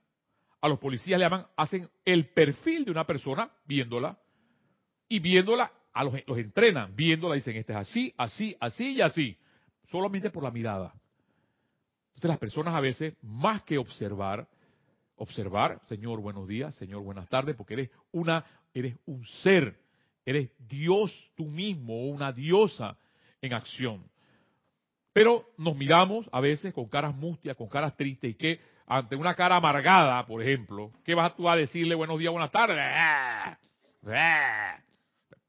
a 0.62 0.68
los 0.68 0.80
policías 0.80 1.20
le 1.20 1.26
llaman, 1.26 1.46
hacen 1.58 1.90
el 2.06 2.30
perfil 2.30 2.86
de 2.86 2.92
una 2.92 3.06
persona 3.06 3.52
viéndola, 3.66 4.18
y 5.08 5.20
viéndola, 5.20 5.72
a 5.94 6.04
los, 6.04 6.14
los 6.26 6.38
entrenan, 6.38 6.96
viéndola, 6.96 7.36
dicen, 7.36 7.56
este 7.56 7.74
es 7.74 7.78
así, 7.78 8.14
así, 8.18 8.56
así 8.60 8.94
y 8.94 9.02
así, 9.02 9.38
solamente 9.88 10.30
por 10.30 10.44
la 10.44 10.52
mirada. 10.52 10.94
Entonces 12.10 12.30
las 12.30 12.40
personas 12.40 12.74
a 12.74 12.80
veces, 12.80 13.14
más 13.22 13.64
que 13.64 13.78
observar, 13.78 14.48
observar, 15.18 15.82
Señor, 15.88 16.22
buenos 16.22 16.48
días, 16.48 16.76
Señor, 16.76 17.02
buenas 17.02 17.30
tardes, 17.30 17.56
porque 17.56 17.74
eres 17.76 17.90
una, 18.12 18.46
eres 18.74 18.96
un 19.06 19.26
ser, 19.26 19.78
eres 20.26 20.50
Dios 20.58 21.32
tú 21.36 21.46
mismo, 21.46 22.08
una 22.08 22.32
diosa 22.32 22.98
en 23.42 23.54
acción. 23.54 24.04
Pero 25.14 25.46
nos 25.58 25.76
miramos 25.76 26.28
a 26.32 26.42
veces 26.42 26.74
con 26.74 26.90
caras 26.90 27.16
mustias, 27.16 27.56
con 27.56 27.70
caras 27.70 27.96
tristes, 27.96 28.32
y 28.32 28.34
que 28.34 28.60
ante 28.88 29.16
una 29.16 29.34
cara 29.34 29.56
amargada, 29.56 30.26
por 30.26 30.42
ejemplo, 30.42 30.92
¿qué 31.04 31.16
vas 31.16 31.36
tú 31.36 31.50
a 31.50 31.56
decirle 31.56 31.96
buenos 31.96 32.20
días, 32.20 32.32
buenas 32.32 32.52
tardes? 32.52 32.78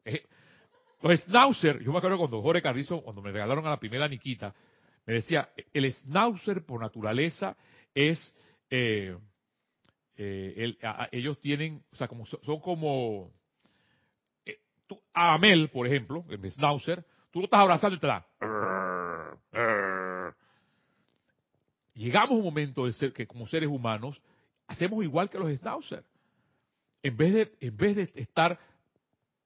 Eh, 0.04 0.22
los 1.02 1.20
schnauzer, 1.20 1.82
yo 1.82 1.92
me 1.92 1.98
acuerdo 1.98 2.18
cuando 2.18 2.40
Jorge 2.42 2.62
Carrizo, 2.62 3.02
cuando 3.02 3.22
me 3.22 3.30
regalaron 3.30 3.66
a 3.66 3.70
la 3.70 3.78
primera 3.78 4.08
Niquita, 4.08 4.54
me 5.04 5.14
decía, 5.14 5.50
el 5.72 5.92
schnauzer 5.92 6.64
por 6.64 6.80
naturaleza 6.80 7.56
es, 7.94 8.34
eh, 8.70 9.16
eh, 10.16 10.76
ellos 11.12 11.40
tienen, 11.40 11.82
o 11.92 11.96
sea, 11.96 12.08
como 12.08 12.26
son 12.26 12.60
como, 12.60 13.30
a 15.12 15.34
Amel, 15.34 15.68
por 15.70 15.86
ejemplo, 15.86 16.24
el 16.28 16.50
schnauzer, 16.50 17.04
tú 17.30 17.40
lo 17.40 17.44
estás 17.46 17.60
abrazando 17.60 17.96
y 17.96 18.00
te 18.00 18.06
da. 18.06 18.26
Llegamos 21.94 22.32
a 22.32 22.34
un 22.34 22.44
momento 22.44 22.86
de 22.86 22.92
ser 22.92 23.12
que 23.12 23.26
como 23.26 23.46
seres 23.46 23.68
humanos 23.68 24.20
hacemos 24.66 25.02
igual 25.02 25.30
que 25.30 25.38
los 25.38 25.50
schnauzer. 25.58 26.04
En 27.02 27.16
vez 27.16 27.34
de, 27.34 27.52
en 27.60 27.76
vez 27.76 27.96
de 27.96 28.10
estar 28.20 28.58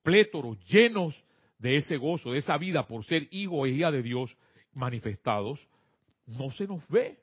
plétoros, 0.02 0.58
llenos 0.66 1.22
de 1.58 1.76
ese 1.76 1.96
gozo, 1.96 2.32
de 2.32 2.38
esa 2.38 2.56
vida 2.56 2.86
por 2.86 3.04
ser 3.04 3.28
hijo 3.30 3.66
e 3.66 3.70
hija 3.70 3.90
de 3.90 4.02
Dios 4.02 4.36
manifestados, 4.72 5.60
no 6.26 6.50
se 6.50 6.66
nos 6.66 6.86
ve. 6.88 7.18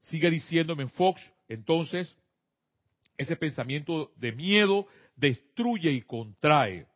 Sigue 0.00 0.30
diciéndome 0.30 0.84
en 0.84 0.90
Fox, 0.90 1.20
entonces, 1.48 2.16
ese 3.16 3.36
pensamiento 3.36 4.12
de 4.16 4.32
miedo 4.32 4.86
destruye 5.16 5.90
y 5.90 6.02
contrae. 6.02 6.86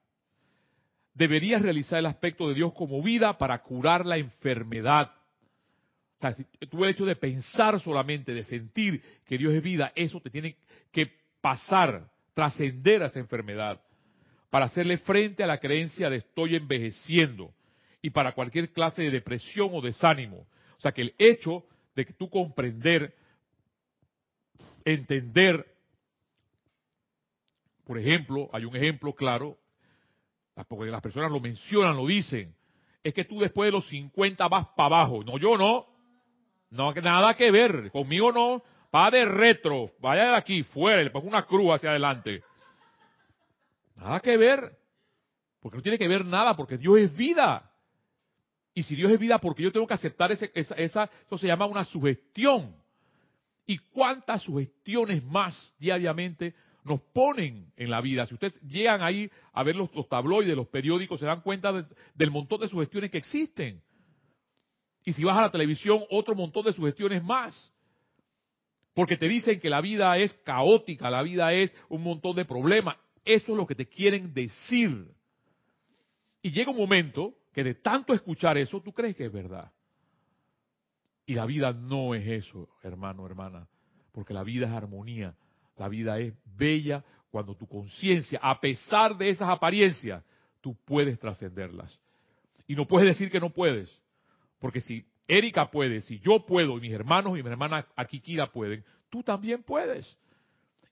Deberías 1.14 1.62
realizar 1.62 1.98
el 1.98 2.06
aspecto 2.06 2.48
de 2.48 2.54
Dios 2.54 2.72
como 2.74 3.02
vida 3.02 3.38
para 3.38 3.62
curar 3.62 4.04
la 4.04 4.18
enfermedad. 4.18 5.12
O 6.18 6.20
sea, 6.20 6.32
si 6.32 6.44
tú 6.70 6.84
el 6.84 6.90
hecho 6.90 7.06
de 7.06 7.16
pensar 7.16 7.80
solamente, 7.80 8.32
de 8.32 8.44
sentir 8.44 9.02
que 9.24 9.38
Dios 9.38 9.54
es 9.54 9.62
vida, 9.62 9.92
eso 9.94 10.20
te 10.20 10.30
tiene 10.30 10.56
que 10.92 11.10
pasar 11.40 12.10
trascender 12.36 13.02
a 13.02 13.06
esa 13.06 13.18
enfermedad, 13.18 13.80
para 14.50 14.66
hacerle 14.66 14.98
frente 14.98 15.42
a 15.42 15.46
la 15.46 15.58
creencia 15.58 16.10
de 16.10 16.18
estoy 16.18 16.54
envejeciendo 16.54 17.54
y 18.02 18.10
para 18.10 18.32
cualquier 18.32 18.72
clase 18.72 19.02
de 19.02 19.10
depresión 19.10 19.70
o 19.72 19.80
desánimo. 19.80 20.46
O 20.76 20.80
sea 20.80 20.92
que 20.92 21.00
el 21.00 21.14
hecho 21.16 21.64
de 21.94 22.04
que 22.04 22.12
tú 22.12 22.28
comprender, 22.28 23.14
entender, 24.84 25.66
por 27.86 27.98
ejemplo, 27.98 28.50
hay 28.52 28.64
un 28.64 28.74
ejemplo 28.74 29.14
claro, 29.14 29.56
porque 30.68 30.90
las 30.90 31.00
personas 31.00 31.30
lo 31.30 31.38
mencionan, 31.38 31.96
lo 31.96 32.04
dicen, 32.04 32.52
es 33.04 33.14
que 33.14 33.24
tú 33.24 33.38
después 33.38 33.68
de 33.68 33.72
los 33.72 33.88
50 33.88 34.48
vas 34.48 34.66
para 34.76 34.96
abajo. 34.96 35.22
No, 35.22 35.38
yo 35.38 35.56
no. 35.56 35.86
No, 36.70 36.92
nada 36.92 37.34
que 37.34 37.52
ver. 37.52 37.92
Conmigo 37.92 38.32
no. 38.32 38.60
Va 38.92 39.10
de 39.10 39.24
retro, 39.24 39.90
vaya 40.00 40.30
de 40.30 40.36
aquí, 40.36 40.62
fuera, 40.62 41.02
le 41.02 41.10
pongo 41.10 41.28
una 41.28 41.44
cruz 41.44 41.74
hacia 41.74 41.90
adelante. 41.90 42.42
Nada 43.94 44.18
que 44.20 44.36
ver. 44.36 44.76
Porque 45.60 45.76
no 45.76 45.82
tiene 45.82 45.98
que 45.98 46.08
ver 46.08 46.24
nada, 46.24 46.56
porque 46.56 46.78
Dios 46.78 46.98
es 46.98 47.16
vida. 47.16 47.70
Y 48.74 48.82
si 48.82 48.96
Dios 48.96 49.12
es 49.12 49.18
vida, 49.18 49.38
porque 49.38 49.62
yo 49.62 49.70
tengo 49.70 49.86
que 49.86 49.94
aceptar 49.94 50.32
esa, 50.32 50.46
esa, 50.54 51.10
eso 51.26 51.38
se 51.38 51.46
llama 51.46 51.66
una 51.66 51.84
sugestión. 51.84 52.74
¿Y 53.66 53.78
cuántas 53.78 54.42
sugestiones 54.42 55.22
más 55.22 55.74
diariamente 55.78 56.54
nos 56.86 57.00
ponen 57.12 57.72
en 57.76 57.90
la 57.90 58.00
vida. 58.00 58.26
Si 58.26 58.34
ustedes 58.34 58.60
llegan 58.62 59.02
ahí 59.02 59.30
a 59.52 59.62
ver 59.62 59.76
los, 59.76 59.90
tabloides, 60.08 60.56
los 60.56 60.68
periódicos, 60.68 61.18
se 61.20 61.26
dan 61.26 61.40
cuenta 61.40 61.86
del 62.14 62.30
montón 62.30 62.60
de 62.60 62.68
sugestiones 62.68 63.10
que 63.10 63.18
existen. 63.18 63.82
Y 65.04 65.12
si 65.12 65.24
vas 65.24 65.36
a 65.36 65.42
la 65.42 65.50
televisión, 65.50 66.04
otro 66.10 66.34
montón 66.34 66.64
de 66.64 66.72
sugestiones 66.72 67.22
más. 67.22 67.72
Porque 68.94 69.16
te 69.16 69.28
dicen 69.28 69.60
que 69.60 69.68
la 69.68 69.80
vida 69.80 70.16
es 70.16 70.32
caótica, 70.44 71.10
la 71.10 71.22
vida 71.22 71.52
es 71.52 71.74
un 71.88 72.02
montón 72.02 72.36
de 72.36 72.44
problemas. 72.44 72.96
Eso 73.24 73.52
es 73.52 73.58
lo 73.58 73.66
que 73.66 73.74
te 73.74 73.86
quieren 73.86 74.32
decir. 74.32 75.12
Y 76.40 76.50
llega 76.52 76.70
un 76.70 76.76
momento 76.76 77.34
que 77.52 77.64
de 77.64 77.74
tanto 77.74 78.14
escuchar 78.14 78.56
eso, 78.56 78.80
tú 78.80 78.92
crees 78.92 79.16
que 79.16 79.26
es 79.26 79.32
verdad. 79.32 79.72
Y 81.26 81.34
la 81.34 81.46
vida 81.46 81.72
no 81.72 82.14
es 82.14 82.26
eso, 82.26 82.68
hermano, 82.82 83.26
hermana, 83.26 83.68
porque 84.12 84.32
la 84.32 84.44
vida 84.44 84.66
es 84.66 84.72
armonía, 84.72 85.34
la 85.76 85.88
vida 85.88 86.18
es 86.18 86.34
bella 86.56 87.04
cuando 87.30 87.54
tu 87.54 87.66
conciencia, 87.66 88.38
a 88.42 88.60
pesar 88.60 89.16
de 89.16 89.28
esas 89.28 89.48
apariencias, 89.48 90.22
tú 90.60 90.76
puedes 90.84 91.18
trascenderlas. 91.18 91.98
Y 92.66 92.74
no 92.74 92.86
puedes 92.86 93.08
decir 93.08 93.30
que 93.30 93.40
no 93.40 93.50
puedes, 93.50 93.90
porque 94.58 94.80
si 94.80 95.06
Erika 95.28 95.70
puede, 95.70 96.00
si 96.02 96.18
yo 96.20 96.46
puedo, 96.46 96.78
y 96.78 96.80
mis 96.80 96.92
hermanos 96.92 97.38
y 97.38 97.42
mis 97.42 97.52
hermanas 97.52 97.84
Akikira 97.94 98.50
pueden, 98.50 98.84
tú 99.10 99.22
también 99.22 99.62
puedes. 99.62 100.16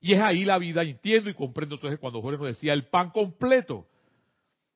Y 0.00 0.12
es 0.12 0.20
ahí 0.20 0.44
la 0.44 0.58
vida, 0.58 0.82
entiendo 0.82 1.30
y 1.30 1.34
comprendo 1.34 1.76
entonces 1.76 1.98
cuando 1.98 2.20
Jorge 2.20 2.38
nos 2.38 2.48
decía 2.48 2.74
el 2.74 2.84
pan 2.84 3.10
completo. 3.10 3.86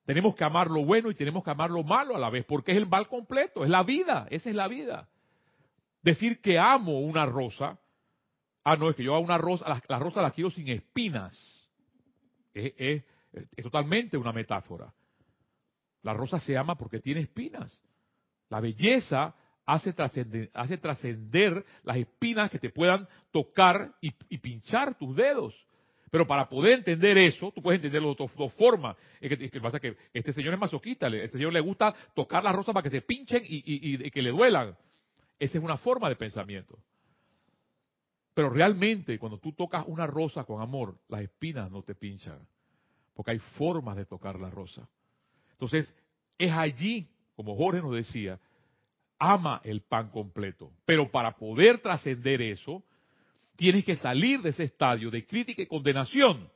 Tenemos 0.06 0.34
que 0.34 0.44
amar 0.44 0.70
lo 0.70 0.84
bueno 0.86 1.10
y 1.10 1.14
tenemos 1.14 1.44
que 1.44 1.50
amar 1.50 1.70
lo 1.70 1.82
malo 1.82 2.16
a 2.16 2.18
la 2.18 2.30
vez, 2.30 2.46
porque 2.46 2.72
es 2.72 2.78
el 2.78 2.86
mal 2.86 3.08
completo, 3.08 3.62
es 3.62 3.68
la 3.68 3.82
vida, 3.82 4.26
esa 4.30 4.48
es 4.48 4.56
la 4.56 4.68
vida. 4.68 5.06
Decir 6.02 6.40
que 6.40 6.58
amo 6.58 7.00
una 7.00 7.26
rosa, 7.26 7.78
ah, 8.72 8.76
no, 8.76 8.90
es 8.90 8.96
que 8.96 9.04
yo 9.04 9.14
a 9.14 9.18
una 9.18 9.38
rosa, 9.38 9.68
la, 9.68 9.82
la 9.88 9.98
rosa 9.98 10.22
la 10.22 10.30
quiero 10.30 10.50
sin 10.50 10.68
espinas. 10.68 11.68
Es, 12.54 12.72
es, 12.76 13.04
es 13.32 13.64
totalmente 13.64 14.16
una 14.16 14.32
metáfora. 14.32 14.92
La 16.02 16.14
rosa 16.14 16.38
se 16.40 16.56
ama 16.56 16.76
porque 16.76 17.00
tiene 17.00 17.20
espinas. 17.20 17.80
La 18.48 18.60
belleza 18.60 19.34
hace 19.68 19.92
trascender, 19.92 21.64
las 21.82 21.96
espinas 21.98 22.50
que 22.50 22.58
te 22.58 22.70
puedan 22.70 23.06
tocar 23.30 23.92
y, 24.00 24.38
pinchar 24.38 24.96
tus 24.96 25.14
dedos. 25.14 25.54
Pero 26.10 26.26
para 26.26 26.48
poder 26.48 26.78
entender 26.78 27.18
eso, 27.18 27.52
tú 27.54 27.60
puedes 27.60 27.76
entenderlo 27.78 28.14
de 28.14 28.30
dos, 28.34 28.54
formas. 28.54 28.96
Es 29.20 29.50
que, 29.50 29.60
pasa 29.60 29.78
que 29.78 29.94
este 30.14 30.32
señor 30.32 30.54
es 30.54 30.60
masoquista, 30.60 31.08
este 31.08 31.32
señor 31.36 31.52
le 31.52 31.60
gusta 31.60 31.94
tocar 32.14 32.42
las 32.42 32.54
rosas 32.54 32.72
para 32.72 32.82
que 32.82 32.88
se 32.88 33.02
pinchen 33.02 33.42
y, 33.44 34.06
y 34.06 34.10
que 34.10 34.22
le 34.22 34.30
duelan. 34.30 34.74
Esa 35.38 35.58
es 35.58 35.64
una 35.64 35.76
forma 35.76 36.08
de 36.08 36.16
pensamiento. 36.16 36.78
Pero 38.38 38.50
realmente, 38.50 39.18
cuando 39.18 39.40
tú 39.40 39.52
tocas 39.52 39.84
una 39.88 40.06
rosa 40.06 40.44
con 40.44 40.62
amor, 40.62 40.96
las 41.08 41.22
espinas 41.22 41.72
no 41.72 41.82
te 41.82 41.96
pinchan. 41.96 42.38
Porque 43.12 43.32
hay 43.32 43.40
formas 43.40 43.96
de 43.96 44.06
tocar 44.06 44.38
la 44.38 44.48
rosa. 44.48 44.88
Entonces, 45.50 45.92
es 46.38 46.52
allí, 46.52 47.08
como 47.34 47.56
Jorge 47.56 47.82
nos 47.82 47.96
decía, 47.96 48.38
ama 49.18 49.60
el 49.64 49.80
pan 49.80 50.10
completo. 50.10 50.70
Pero 50.84 51.10
para 51.10 51.32
poder 51.32 51.80
trascender 51.80 52.40
eso, 52.40 52.84
tienes 53.56 53.84
que 53.84 53.96
salir 53.96 54.40
de 54.40 54.50
ese 54.50 54.62
estadio 54.62 55.10
de 55.10 55.26
crítica 55.26 55.60
y 55.60 55.66
condenación 55.66 56.48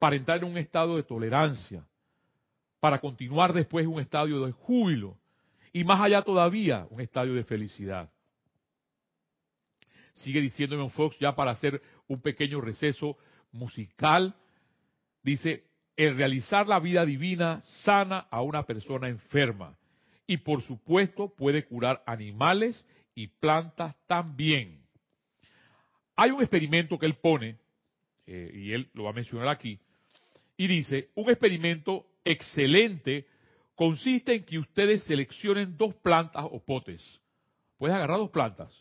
para 0.00 0.16
entrar 0.16 0.38
en 0.38 0.50
un 0.50 0.58
estado 0.58 0.96
de 0.96 1.04
tolerancia, 1.04 1.86
para 2.80 2.98
continuar 2.98 3.52
después 3.52 3.84
en 3.84 3.92
un 3.92 4.00
estadio 4.00 4.44
de 4.44 4.50
júbilo 4.50 5.16
y 5.72 5.84
más 5.84 6.00
allá 6.00 6.22
todavía 6.22 6.88
un 6.90 7.00
estadio 7.00 7.34
de 7.34 7.44
felicidad. 7.44 8.10
Sigue 10.16 10.40
diciéndome 10.40 10.90
Fox 10.90 11.16
ya 11.18 11.34
para 11.34 11.52
hacer 11.52 11.80
un 12.08 12.20
pequeño 12.20 12.60
receso 12.60 13.16
musical, 13.52 14.34
dice, 15.22 15.64
el 15.96 16.16
realizar 16.16 16.66
la 16.66 16.78
vida 16.78 17.04
divina 17.06 17.62
sana 17.84 18.26
a 18.30 18.42
una 18.42 18.64
persona 18.64 19.08
enferma 19.08 19.78
y 20.26 20.38
por 20.38 20.62
supuesto 20.62 21.32
puede 21.34 21.64
curar 21.64 22.02
animales 22.06 22.86
y 23.14 23.28
plantas 23.28 23.96
también. 24.06 24.82
Hay 26.16 26.30
un 26.30 26.40
experimento 26.40 26.98
que 26.98 27.06
él 27.06 27.14
pone, 27.14 27.56
eh, 28.26 28.50
y 28.54 28.72
él 28.72 28.90
lo 28.94 29.04
va 29.04 29.10
a 29.10 29.14
mencionar 29.14 29.48
aquí, 29.48 29.78
y 30.56 30.66
dice, 30.66 31.10
un 31.14 31.30
experimento 31.30 32.06
excelente 32.24 33.26
consiste 33.74 34.34
en 34.34 34.44
que 34.44 34.58
ustedes 34.58 35.04
seleccionen 35.04 35.76
dos 35.76 35.94
plantas 35.96 36.44
o 36.50 36.58
potes. 36.64 37.02
Puedes 37.78 37.94
agarrar 37.94 38.18
dos 38.18 38.30
plantas. 38.30 38.72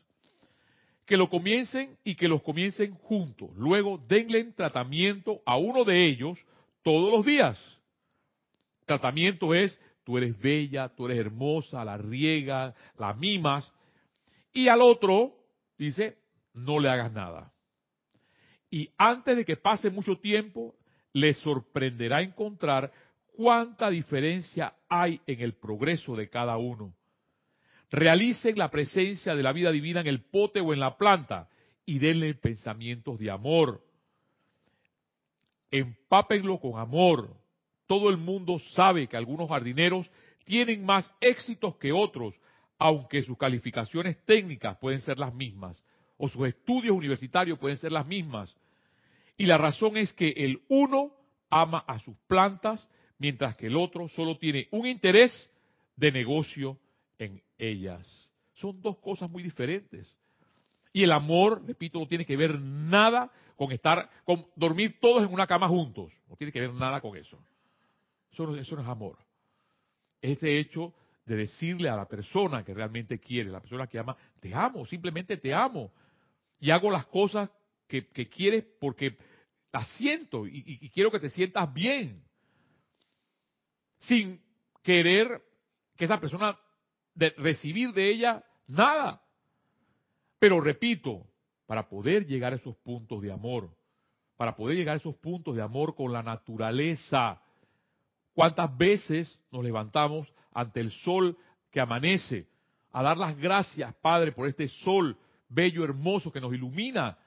Que 1.06 1.18
lo 1.18 1.30
comiencen 1.30 1.98
y 2.04 2.16
que 2.16 2.28
los 2.28 2.42
comiencen 2.42 2.96
juntos. 2.96 3.50
Luego 3.56 3.98
denle 4.08 4.44
tratamiento 4.54 5.42
a 5.46 5.58
uno 5.58 5.84
de 5.84 6.06
ellos 6.06 6.44
todos 6.82 7.12
los 7.12 7.26
días. 7.26 7.60
Tratamiento 8.86 9.54
es 9.54 9.80
tú 10.04 10.18
eres 10.18 10.40
bella, 10.40 10.90
tú 10.90 11.06
eres 11.06 11.18
hermosa, 11.18 11.84
la 11.84 11.98
riega, 11.98 12.74
la 12.98 13.14
mimas. 13.14 13.72
Y 14.54 14.68
al 14.68 14.82
otro 14.82 15.34
dice, 15.78 16.18
no 16.54 16.80
le 16.80 16.90
hagas 16.90 17.12
nada. 17.12 17.52
Y 18.70 18.90
antes 18.98 19.36
de 19.36 19.46
que 19.46 19.58
pase 19.58 19.90
mucho 19.90 20.18
tiempo, 20.18 20.76
le 21.14 21.34
sorprenderá 21.34 22.22
encontrar 22.22 22.92
cuánta 23.36 23.90
diferencia 23.90 24.74
hay 24.88 25.22
en 25.28 25.42
el 25.42 25.54
progreso 25.54 26.16
de 26.16 26.30
cada 26.30 26.58
uno. 26.58 26.94
Realicen 27.92 28.58
la 28.58 28.70
presencia 28.70 29.36
de 29.36 29.44
la 29.44 29.54
vida 29.54 29.72
divina 29.72 30.02
en 30.02 30.08
el 30.08 30.24
pote 30.24 30.60
o 30.60 30.74
en 30.74 30.80
la 30.80 30.98
planta 30.98 31.50
y 31.86 32.00
denle 32.00 32.34
pensamientos 32.34 33.20
de 33.20 33.30
amor. 33.30 33.84
Empápenlo 35.72 36.60
con 36.60 36.80
amor, 36.80 37.36
todo 37.88 38.10
el 38.10 38.18
mundo 38.18 38.60
sabe 38.60 39.08
que 39.08 39.18
algunos 39.18 39.50
jardineros 39.50 40.10
tienen 40.46 40.86
más 40.86 41.10
éxitos 41.22 41.76
que 41.78 41.92
otros, 41.92 42.34
aunque 42.78 43.24
sus 43.24 43.38
calificaciones 43.38 44.24
técnicas 44.26 44.78
pueden 44.78 45.02
ser 45.02 45.20
las 45.20 45.34
mismas, 45.34 45.84
o 46.18 46.28
sus 46.28 46.48
estudios 46.48 46.96
universitarios 46.96 47.60
pueden 47.60 47.78
ser 47.78 47.92
las 47.92 48.06
mismas. 48.06 48.56
Y 49.38 49.46
la 49.46 49.58
razón 49.58 49.98
es 49.98 50.14
que 50.14 50.30
el 50.30 50.62
uno 50.70 51.12
ama 51.50 51.84
a 51.88 52.00
sus 52.00 52.16
plantas, 52.28 52.90
mientras 53.18 53.56
que 53.56 53.68
el 53.68 53.76
otro 53.76 54.08
solo 54.10 54.38
tiene 54.38 54.68
un 54.72 54.88
interés 54.88 55.52
de 55.96 56.12
negocio 56.12 56.78
en 57.18 57.42
ellas. 57.58 58.32
Son 58.54 58.82
dos 58.82 58.98
cosas 58.98 59.30
muy 59.30 59.44
diferentes. 59.44 60.16
Y 60.94 61.04
el 61.04 61.12
amor, 61.12 61.62
repito, 61.68 62.00
no 62.00 62.08
tiene 62.08 62.26
que 62.26 62.38
ver 62.38 62.60
nada 62.60 63.30
con 63.58 63.72
estar, 63.72 64.10
con 64.24 64.46
dormir 64.56 64.98
todos 65.02 65.24
en 65.24 65.34
una 65.34 65.46
cama 65.46 65.68
juntos. 65.68 66.14
No 66.30 66.38
tiene 66.38 66.54
que 66.54 66.62
ver 66.62 66.74
nada 66.74 67.02
con 67.02 67.18
eso. 67.18 67.38
Eso 68.32 68.46
no, 68.48 68.56
es 68.56 68.88
amor. 68.88 69.18
Ese 70.22 70.58
hecho 70.58 70.94
de 71.26 71.36
decirle 71.36 71.90
a 71.90 71.96
la 71.96 72.08
persona 72.08 72.64
que 72.64 72.74
realmente 72.74 73.20
quiere, 73.20 73.50
la 73.50 73.60
persona 73.60 73.88
que 73.88 74.00
ama, 74.00 74.16
te 74.40 74.54
amo, 74.54 74.86
simplemente 74.86 75.38
te 75.38 75.54
amo. 75.54 75.92
Y 76.60 76.70
hago 76.72 76.92
las 76.92 77.06
cosas 77.08 77.50
que, 77.88 78.08
quieres 78.30 78.66
porque 78.80 79.18
las 79.72 79.88
siento 79.98 80.48
y, 80.48 80.90
quiero 80.90 81.12
que 81.12 81.20
te 81.20 81.30
sientas 81.30 81.74
bien. 81.74 82.24
Sin 84.00 84.42
querer 84.84 85.42
que 85.96 86.06
esa 86.06 86.20
persona 86.20 86.58
de 87.16 87.32
recibir 87.38 87.94
de 87.94 88.12
ella 88.12 88.44
nada. 88.68 89.22
Pero 90.38 90.62
repito, 90.62 91.26
para 91.66 91.90
poder 91.90 92.28
llegar 92.28 92.54
a 92.54 92.58
esos 92.58 92.76
puntos 92.78 93.22
de 93.22 93.32
amor, 93.32 93.76
para 94.38 94.56
poder 94.56 94.78
llegar 94.78 94.94
a 94.94 94.98
esos 94.98 95.16
puntos 95.16 95.56
de 95.56 95.62
amor 95.62 95.96
con 95.96 96.14
la 96.14 96.22
naturaleza, 96.22 97.42
¿Cuántas 98.36 98.78
veces 98.78 99.40
nos 99.50 99.64
levantamos 99.64 100.28
ante 100.54 100.82
el 100.82 100.92
sol 100.92 101.38
que 101.72 101.80
amanece 101.80 102.46
a 102.92 103.02
dar 103.02 103.18
las 103.18 103.36
gracias, 103.38 103.96
Padre, 103.96 104.34
por 104.34 104.50
este 104.50 104.68
sol 104.68 105.18
bello, 105.48 105.86
hermoso 105.86 106.32
que 106.34 106.42
nos 106.42 106.54
ilumina 106.54 107.18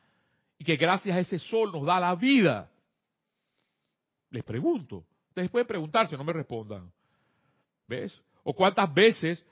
y 0.58 0.64
que 0.64 0.76
gracias 0.76 1.16
a 1.16 1.20
ese 1.20 1.38
sol 1.38 1.72
nos 1.72 1.86
da 1.86 1.98
la 1.98 2.14
vida? 2.14 2.70
Les 4.30 4.44
pregunto. 4.44 5.06
Ustedes 5.28 5.50
pueden 5.50 5.66
preguntarse, 5.66 6.14
no 6.14 6.24
me 6.24 6.32
respondan. 6.34 6.92
¿Ves? 7.86 8.20
¿O 8.44 8.52
cuántas 8.52 8.92
veces 8.92 9.44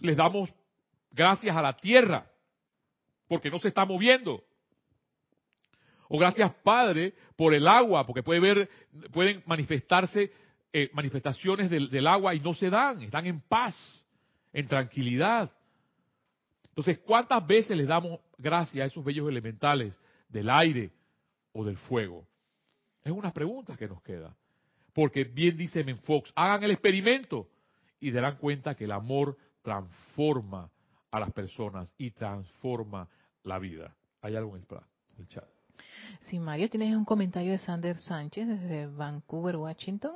les 0.00 0.16
damos 0.16 0.52
gracias 1.10 1.56
a 1.56 1.62
la 1.62 1.76
tierra 1.76 2.30
porque 3.26 3.50
no 3.50 3.58
se 3.58 3.68
está 3.68 3.84
moviendo? 3.84 4.42
O 6.08 6.18
gracias 6.18 6.52
Padre 6.62 7.14
por 7.36 7.54
el 7.54 7.68
agua, 7.68 8.06
porque 8.06 8.22
puede 8.22 8.40
ver, 8.40 8.70
pueden 9.12 9.42
manifestarse 9.46 10.30
eh, 10.70 10.90
manifestaciones 10.92 11.70
del, 11.70 12.06
agua 12.06 12.34
y 12.34 12.40
no 12.40 12.52
se 12.52 12.68
dan, 12.68 13.00
están 13.00 13.24
en 13.24 13.40
paz, 13.40 13.74
en 14.52 14.68
tranquilidad. 14.68 15.50
Entonces, 16.68 16.98
¿cuántas 16.98 17.46
veces 17.46 17.74
les 17.74 17.86
damos 17.86 18.20
gracias 18.36 18.84
a 18.84 18.86
esos 18.86 19.02
bellos 19.02 19.28
elementales 19.30 19.94
del 20.28 20.50
aire 20.50 20.92
o 21.52 21.64
del 21.64 21.78
fuego? 21.78 22.26
Es 23.02 23.12
una 23.12 23.32
pregunta 23.32 23.78
que 23.78 23.88
nos 23.88 24.02
queda. 24.02 24.36
Porque 24.92 25.24
bien 25.24 25.56
dice 25.56 25.82
Menfox, 25.82 26.32
hagan 26.34 26.64
el 26.64 26.72
experimento 26.72 27.48
y 27.98 28.10
darán 28.10 28.36
cuenta 28.36 28.74
que 28.74 28.84
el 28.84 28.92
amor 28.92 29.38
transforma 29.62 30.70
a 31.10 31.20
las 31.20 31.32
personas 31.32 31.92
y 31.98 32.10
transforma 32.10 33.08
la 33.42 33.58
vida. 33.58 33.96
Hay 34.20 34.36
algo 34.36 34.56
en 34.56 34.66
el 35.18 35.28
chat. 35.28 35.48
Sí, 36.26 36.38
Mario, 36.38 36.68
tienes 36.68 36.94
un 36.94 37.04
comentario 37.04 37.52
de 37.52 37.58
Sander 37.58 37.96
Sánchez 37.96 38.48
desde 38.48 38.86
Vancouver, 38.86 39.56
Washington. 39.56 40.12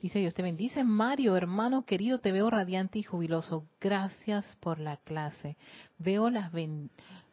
Dice, 0.00 0.18
Dios 0.18 0.34
te 0.34 0.42
bendice. 0.42 0.84
Mario, 0.84 1.36
hermano 1.36 1.84
querido, 1.84 2.18
te 2.18 2.32
veo 2.32 2.50
radiante 2.50 2.98
y 2.98 3.02
jubiloso. 3.02 3.66
Gracias 3.80 4.56
por 4.60 4.78
la 4.78 4.96
clase. 4.98 5.56
Veo 5.98 6.30
las 6.30 6.52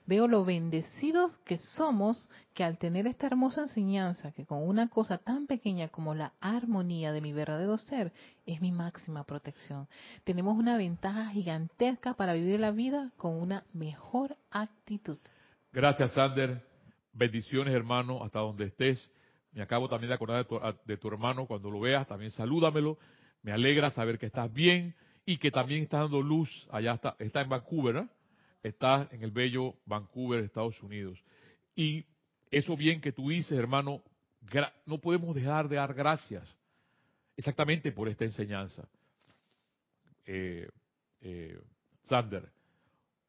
Veo 0.05 0.27
lo 0.27 0.43
bendecidos 0.43 1.37
que 1.45 1.57
somos 1.57 2.29
que 2.53 2.63
al 2.63 2.77
tener 2.77 3.07
esta 3.07 3.27
hermosa 3.27 3.61
enseñanza, 3.61 4.31
que 4.31 4.45
con 4.45 4.67
una 4.67 4.89
cosa 4.89 5.19
tan 5.19 5.47
pequeña 5.47 5.89
como 5.89 6.15
la 6.15 6.33
armonía 6.41 7.11
de 7.11 7.21
mi 7.21 7.33
verdadero 7.33 7.77
ser 7.77 8.11
es 8.45 8.59
mi 8.61 8.71
máxima 8.71 9.23
protección, 9.23 9.87
tenemos 10.23 10.57
una 10.57 10.75
ventaja 10.75 11.29
gigantesca 11.29 12.15
para 12.15 12.33
vivir 12.33 12.59
la 12.59 12.71
vida 12.71 13.11
con 13.17 13.35
una 13.35 13.63
mejor 13.73 14.35
actitud. 14.49 15.19
Gracias, 15.71 16.13
Sander. 16.13 16.61
Bendiciones, 17.13 17.73
hermano, 17.73 18.23
hasta 18.23 18.39
donde 18.39 18.65
estés. 18.65 19.09
Me 19.53 19.61
acabo 19.61 19.87
también 19.87 20.09
de 20.09 20.15
acordar 20.15 20.45
de 20.85 20.97
tu, 20.97 21.07
hermano. 21.09 21.45
Cuando 21.45 21.69
lo 21.69 21.79
veas, 21.79 22.07
también 22.07 22.31
salúdamelo. 22.31 22.97
Me 23.43 23.51
alegra 23.51 23.91
saber 23.91 24.17
que 24.17 24.25
estás 24.25 24.51
bien 24.51 24.95
y 25.25 25.37
que 25.37 25.51
también 25.51 25.83
estás 25.83 26.01
dando 26.01 26.21
luz. 26.21 26.67
Allá 26.71 26.93
está, 26.93 27.15
está 27.19 27.41
en 27.41 27.49
Vancouver, 27.49 27.95
¿no? 27.95 28.09
Estás 28.63 29.11
en 29.13 29.23
el 29.23 29.31
bello 29.31 29.75
Vancouver, 29.85 30.43
Estados 30.43 30.81
Unidos. 30.83 31.19
Y 31.75 32.05
eso 32.49 32.75
bien 32.75 33.01
que 33.01 33.11
tú 33.11 33.29
dices, 33.29 33.57
hermano, 33.57 34.03
no 34.85 34.97
podemos 34.99 35.35
dejar 35.35 35.67
de 35.69 35.77
dar 35.77 35.93
gracias 35.93 36.47
exactamente 37.35 37.91
por 37.91 38.09
esta 38.09 38.25
enseñanza, 38.25 38.87
eh, 40.25 40.69
eh, 41.21 41.59
Sander. 42.03 42.49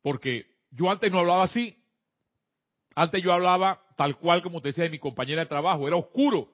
Porque 0.02 0.46
yo 0.70 0.90
antes 0.90 1.10
no 1.10 1.20
hablaba 1.20 1.44
así. 1.44 1.78
Antes 2.94 3.22
yo 3.22 3.32
hablaba 3.32 3.80
tal 3.96 4.18
cual 4.18 4.42
como 4.42 4.60
te 4.60 4.68
decía 4.68 4.84
de 4.84 4.90
mi 4.90 4.98
compañera 4.98 5.42
de 5.42 5.46
trabajo, 5.46 5.86
era 5.86 5.96
oscuro. 5.96 6.48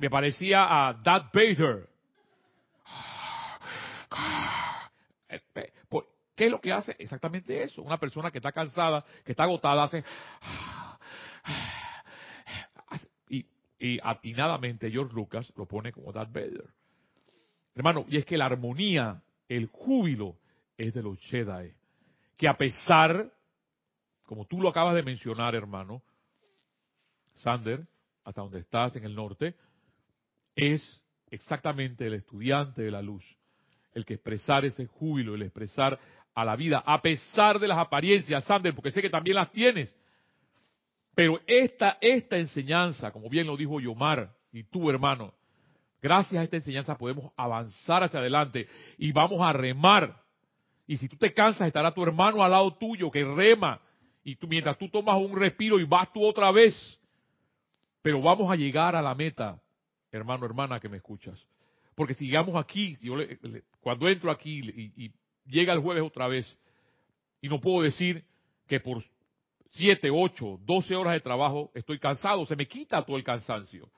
me 0.00 0.10
parecía 0.10 0.88
a 0.88 0.94
Dad 0.94 1.26
Bader. 1.32 1.88
¿Qué 6.36 6.44
es 6.44 6.50
lo 6.50 6.60
que 6.60 6.70
hace? 6.70 6.94
Exactamente 6.98 7.62
eso. 7.62 7.82
Una 7.82 7.98
persona 7.98 8.30
que 8.30 8.38
está 8.38 8.52
cansada, 8.52 9.04
que 9.24 9.32
está 9.32 9.44
agotada, 9.44 9.84
hace... 9.84 10.04
Y, 13.78 14.00
atinadamente 14.02 14.90
George 14.90 15.14
Lucas 15.14 15.52
lo 15.54 15.66
pone 15.66 15.92
como 15.92 16.10
Darth 16.10 16.32
Vader. 16.32 16.64
Hermano, 17.74 18.06
y 18.08 18.16
es 18.16 18.24
que 18.24 18.38
la 18.38 18.46
armonía, 18.46 19.22
el 19.48 19.66
júbilo, 19.66 20.38
es 20.78 20.94
de 20.94 21.02
los 21.02 21.20
Jedi. 21.20 21.70
Que 22.38 22.48
a 22.48 22.56
pesar, 22.56 23.30
como 24.24 24.46
tú 24.46 24.62
lo 24.62 24.70
acabas 24.70 24.94
de 24.94 25.02
mencionar, 25.02 25.54
hermano, 25.54 26.02
Sander, 27.34 27.86
hasta 28.24 28.40
donde 28.40 28.60
estás 28.60 28.96
en 28.96 29.04
el 29.04 29.14
norte, 29.14 29.54
es 30.54 31.04
exactamente 31.30 32.06
el 32.06 32.14
estudiante 32.14 32.80
de 32.80 32.90
la 32.90 33.02
luz 33.02 33.24
el 33.96 34.04
que 34.04 34.14
expresar 34.14 34.66
ese 34.66 34.86
júbilo, 34.86 35.34
el 35.34 35.42
expresar 35.42 35.98
a 36.36 36.44
la 36.44 36.54
vida, 36.54 36.82
a 36.84 37.00
pesar 37.00 37.58
de 37.58 37.66
las 37.66 37.78
apariencias, 37.78 38.44
Sander, 38.44 38.74
porque 38.74 38.90
sé 38.90 39.00
que 39.00 39.08
también 39.08 39.36
las 39.36 39.50
tienes. 39.50 39.96
Pero 41.14 41.40
esta, 41.46 41.96
esta 41.98 42.36
enseñanza, 42.36 43.10
como 43.10 43.30
bien 43.30 43.46
lo 43.46 43.56
dijo 43.56 43.80
Yomar 43.80 44.30
y 44.52 44.62
tú, 44.64 44.90
hermano, 44.90 45.32
gracias 46.02 46.38
a 46.38 46.44
esta 46.44 46.56
enseñanza 46.56 46.98
podemos 46.98 47.32
avanzar 47.38 48.02
hacia 48.02 48.20
adelante 48.20 48.68
y 48.98 49.12
vamos 49.12 49.40
a 49.40 49.54
remar. 49.54 50.14
Y 50.86 50.98
si 50.98 51.08
tú 51.08 51.16
te 51.16 51.32
cansas, 51.32 51.66
estará 51.68 51.94
tu 51.94 52.02
hermano 52.02 52.44
al 52.44 52.50
lado 52.50 52.74
tuyo 52.74 53.10
que 53.10 53.24
rema. 53.24 53.80
Y 54.22 54.36
tú, 54.36 54.46
mientras 54.46 54.76
tú 54.76 54.90
tomas 54.90 55.16
un 55.16 55.34
respiro 55.40 55.80
y 55.80 55.84
vas 55.84 56.12
tú 56.12 56.22
otra 56.22 56.52
vez. 56.52 57.00
Pero 58.02 58.20
vamos 58.20 58.50
a 58.50 58.56
llegar 58.56 58.94
a 58.94 59.00
la 59.00 59.14
meta, 59.14 59.58
hermano, 60.12 60.44
hermana, 60.44 60.80
que 60.80 60.90
me 60.90 60.98
escuchas. 60.98 61.46
Porque 61.94 62.12
si 62.12 62.26
llegamos 62.26 62.56
aquí, 62.56 62.94
cuando 63.80 64.06
entro 64.06 64.30
aquí 64.30 64.60
y 64.94 65.10
llega 65.46 65.72
el 65.72 65.80
jueves 65.80 66.02
otra 66.02 66.28
vez. 66.28 66.58
Y 67.40 67.48
no 67.48 67.60
puedo 67.60 67.82
decir 67.82 68.24
que 68.66 68.80
por 68.80 69.02
7, 69.70 70.10
8, 70.10 70.60
12 70.64 70.96
horas 70.96 71.12
de 71.14 71.20
trabajo 71.20 71.70
estoy 71.74 71.98
cansado, 71.98 72.46
se 72.46 72.56
me 72.56 72.66
quita 72.66 73.02
todo 73.04 73.16
el 73.16 73.24
cansancio. 73.24 73.90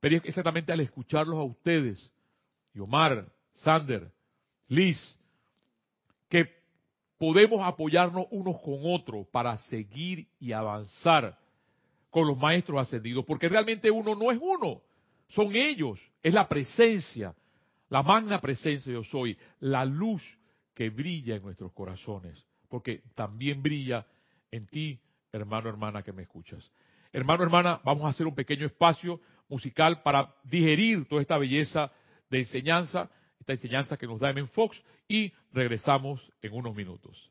Pero 0.00 0.16
es 0.16 0.24
exactamente 0.24 0.72
al 0.72 0.80
escucharlos 0.80 1.38
a 1.38 1.42
ustedes, 1.42 2.12
y 2.74 2.80
Omar, 2.80 3.26
Sander, 3.54 4.10
Liz, 4.68 4.98
que 6.28 6.50
podemos 7.18 7.60
apoyarnos 7.62 8.26
unos 8.30 8.60
con 8.62 8.80
otros 8.82 9.26
para 9.28 9.56
seguir 9.58 10.26
y 10.40 10.52
avanzar 10.52 11.38
con 12.10 12.26
los 12.26 12.36
maestros 12.36 12.80
ascendidos, 12.80 13.24
porque 13.24 13.48
realmente 13.48 13.90
uno 13.90 14.14
no 14.14 14.32
es 14.32 14.38
uno, 14.42 14.82
son 15.28 15.54
ellos, 15.54 16.00
es 16.22 16.34
la 16.34 16.48
presencia, 16.48 17.34
la 17.88 18.02
magna 18.02 18.40
presencia 18.40 18.92
yo 18.92 19.04
soy, 19.04 19.38
la 19.60 19.84
luz 19.84 20.22
que 20.74 20.90
brilla 20.90 21.36
en 21.36 21.42
nuestros 21.42 21.72
corazones, 21.72 22.46
porque 22.68 23.02
también 23.14 23.62
brilla 23.62 24.06
en 24.50 24.66
ti, 24.66 25.00
hermano, 25.32 25.68
hermana, 25.68 26.02
que 26.02 26.12
me 26.12 26.22
escuchas. 26.22 26.70
Hermano, 27.12 27.42
hermana, 27.44 27.80
vamos 27.84 28.04
a 28.04 28.08
hacer 28.08 28.26
un 28.26 28.34
pequeño 28.34 28.66
espacio 28.66 29.20
musical 29.48 30.02
para 30.02 30.34
digerir 30.44 31.06
toda 31.08 31.20
esta 31.20 31.36
belleza 31.36 31.92
de 32.30 32.38
enseñanza, 32.38 33.10
esta 33.38 33.52
enseñanza 33.52 33.96
que 33.96 34.06
nos 34.06 34.18
da 34.18 34.30
M. 34.30 34.46
Fox, 34.48 34.82
y 35.06 35.32
regresamos 35.52 36.32
en 36.40 36.54
unos 36.54 36.74
minutos. 36.74 37.30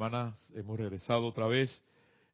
Hermanas, 0.00 0.50
hemos 0.54 0.78
regresado 0.78 1.26
otra 1.26 1.46
vez 1.46 1.82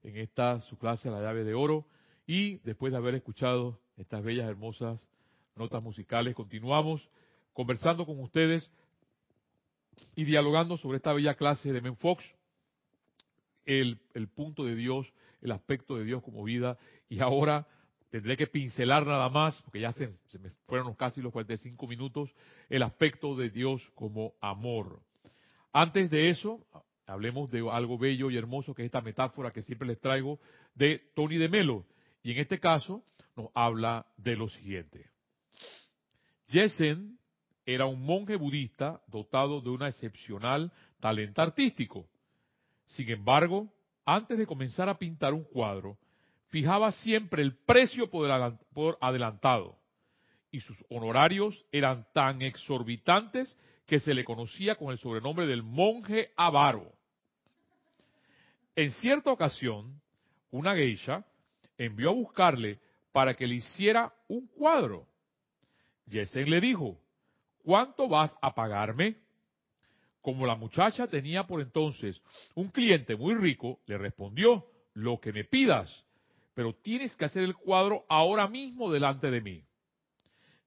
en 0.04 0.16
esta 0.18 0.60
su 0.60 0.78
clase 0.78 1.10
La 1.10 1.20
llave 1.20 1.42
de 1.42 1.54
oro 1.54 1.84
y 2.24 2.58
después 2.58 2.92
de 2.92 2.98
haber 2.98 3.16
escuchado 3.16 3.80
estas 3.96 4.22
bellas, 4.22 4.48
hermosas 4.48 5.10
notas 5.56 5.82
musicales, 5.82 6.36
continuamos 6.36 7.10
conversando 7.54 8.06
con 8.06 8.20
ustedes 8.20 8.70
y 10.14 10.22
dialogando 10.22 10.76
sobre 10.76 10.98
esta 10.98 11.12
bella 11.12 11.34
clase 11.34 11.72
de 11.72 11.80
Menfox, 11.80 12.22
el, 13.64 13.98
el 14.14 14.28
punto 14.28 14.64
de 14.64 14.76
Dios, 14.76 15.12
el 15.42 15.50
aspecto 15.50 15.96
de 15.96 16.04
Dios 16.04 16.22
como 16.22 16.44
vida 16.44 16.78
y 17.08 17.18
ahora 17.18 17.66
tendré 18.10 18.36
que 18.36 18.46
pincelar 18.46 19.04
nada 19.04 19.28
más, 19.28 19.60
porque 19.62 19.80
ya 19.80 19.92
se, 19.92 20.14
se, 20.28 20.38
me 20.38 20.50
fueron 20.68 20.94
casi 20.94 21.20
los 21.20 21.32
45 21.32 21.84
minutos, 21.88 22.30
el 22.68 22.84
aspecto 22.84 23.34
de 23.34 23.50
Dios 23.50 23.82
como 23.96 24.34
amor. 24.40 25.00
Antes 25.72 26.10
de 26.10 26.30
eso, 26.30 26.64
hablemos 27.06 27.50
de 27.50 27.68
algo 27.70 27.98
bello 27.98 28.30
y 28.30 28.36
hermoso, 28.36 28.74
que 28.74 28.82
es 28.82 28.86
esta 28.86 29.00
metáfora 29.00 29.52
que 29.52 29.62
siempre 29.62 29.88
les 29.88 30.00
traigo 30.00 30.38
de 30.74 31.10
Tony 31.14 31.38
de 31.38 31.48
Melo. 31.48 31.84
Y 32.22 32.32
en 32.32 32.38
este 32.38 32.58
caso 32.58 33.04
nos 33.36 33.50
habla 33.54 34.06
de 34.16 34.36
lo 34.36 34.48
siguiente. 34.48 35.10
Jessen 36.48 37.18
era 37.64 37.86
un 37.86 38.02
monje 38.02 38.36
budista 38.36 39.00
dotado 39.08 39.60
de 39.60 39.70
un 39.70 39.82
excepcional 39.82 40.72
talento 41.00 41.42
artístico. 41.42 42.08
Sin 42.86 43.08
embargo, 43.10 43.72
antes 44.04 44.38
de 44.38 44.46
comenzar 44.46 44.88
a 44.88 44.98
pintar 44.98 45.34
un 45.34 45.44
cuadro, 45.44 45.98
fijaba 46.48 46.92
siempre 46.92 47.42
el 47.42 47.56
precio 47.56 48.08
por 48.08 48.98
adelantado 49.00 49.76
y 50.56 50.60
sus 50.60 50.78
honorarios 50.88 51.66
eran 51.70 52.06
tan 52.14 52.40
exorbitantes 52.40 53.58
que 53.86 54.00
se 54.00 54.14
le 54.14 54.24
conocía 54.24 54.76
con 54.76 54.90
el 54.90 54.98
sobrenombre 54.98 55.46
del 55.46 55.62
monje 55.62 56.30
avaro. 56.36 56.95
En 58.76 58.90
cierta 58.90 59.32
ocasión, 59.32 60.02
una 60.50 60.74
geisha 60.74 61.24
envió 61.78 62.10
a 62.10 62.14
buscarle 62.14 62.78
para 63.10 63.34
que 63.34 63.46
le 63.46 63.54
hiciera 63.54 64.12
un 64.28 64.46
cuadro. 64.48 65.08
Yesen 66.04 66.50
le 66.50 66.60
dijo, 66.60 67.00
¿cuánto 67.64 68.06
vas 68.06 68.36
a 68.42 68.54
pagarme? 68.54 69.16
Como 70.20 70.46
la 70.46 70.56
muchacha 70.56 71.06
tenía 71.06 71.46
por 71.46 71.62
entonces 71.62 72.20
un 72.54 72.68
cliente 72.68 73.16
muy 73.16 73.34
rico, 73.34 73.80
le 73.86 73.96
respondió, 73.96 74.66
lo 74.92 75.20
que 75.20 75.32
me 75.32 75.44
pidas, 75.44 76.04
pero 76.52 76.74
tienes 76.74 77.16
que 77.16 77.24
hacer 77.24 77.44
el 77.44 77.54
cuadro 77.54 78.04
ahora 78.10 78.46
mismo 78.46 78.90
delante 78.90 79.30
de 79.30 79.40
mí. 79.40 79.64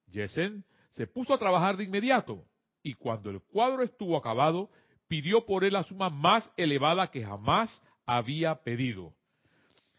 Yesen 0.08 0.64
se 0.92 1.06
puso 1.06 1.32
a 1.32 1.38
trabajar 1.38 1.76
de 1.76 1.84
inmediato 1.84 2.44
y 2.82 2.94
cuando 2.94 3.30
el 3.30 3.40
cuadro 3.40 3.84
estuvo 3.84 4.16
acabado, 4.16 4.68
pidió 5.06 5.46
por 5.46 5.62
él 5.62 5.74
la 5.74 5.84
suma 5.84 6.10
más 6.10 6.52
elevada 6.56 7.08
que 7.10 7.24
jamás 7.24 7.80
había 8.06 8.54
pedido. 8.56 9.14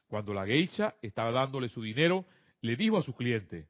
Cuando 0.07 0.33
la 0.33 0.45
geisha 0.45 0.95
estaba 1.01 1.31
dándole 1.31 1.69
su 1.69 1.81
dinero, 1.81 2.25
le 2.61 2.75
dijo 2.75 2.97
a 2.97 3.03
su 3.03 3.15
cliente, 3.15 3.67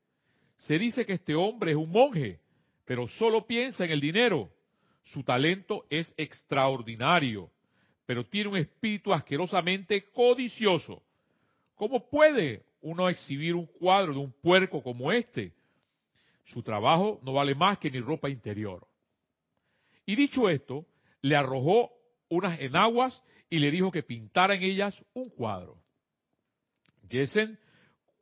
se 0.57 0.77
dice 0.77 1.05
que 1.05 1.13
este 1.13 1.35
hombre 1.35 1.71
es 1.71 1.77
un 1.77 1.91
monje, 1.91 2.39
pero 2.85 3.07
solo 3.07 3.45
piensa 3.45 3.85
en 3.85 3.91
el 3.91 4.01
dinero. 4.01 4.51
Su 5.03 5.23
talento 5.23 5.85
es 5.89 6.13
extraordinario, 6.17 7.49
pero 8.05 8.25
tiene 8.25 8.49
un 8.49 8.57
espíritu 8.57 9.13
asquerosamente 9.13 10.09
codicioso. 10.11 11.01
¿Cómo 11.75 12.07
puede 12.09 12.63
uno 12.81 13.09
exhibir 13.09 13.55
un 13.55 13.65
cuadro 13.65 14.13
de 14.13 14.19
un 14.19 14.31
puerco 14.31 14.83
como 14.83 15.11
este? 15.11 15.51
Su 16.45 16.61
trabajo 16.61 17.19
no 17.23 17.33
vale 17.33 17.55
más 17.55 17.77
que 17.77 17.89
mi 17.89 17.99
ropa 17.99 18.29
interior. 18.29 18.85
Y 20.05 20.15
dicho 20.15 20.49
esto, 20.49 20.85
le 21.21 21.35
arrojó 21.35 21.91
unas 22.29 22.59
enaguas 22.59 23.23
y 23.51 23.59
le 23.59 23.69
dijo 23.69 23.91
que 23.91 24.01
pintara 24.01 24.55
en 24.55 24.63
ellas 24.63 24.97
un 25.13 25.29
cuadro. 25.29 25.77
Jessen, 27.09 27.59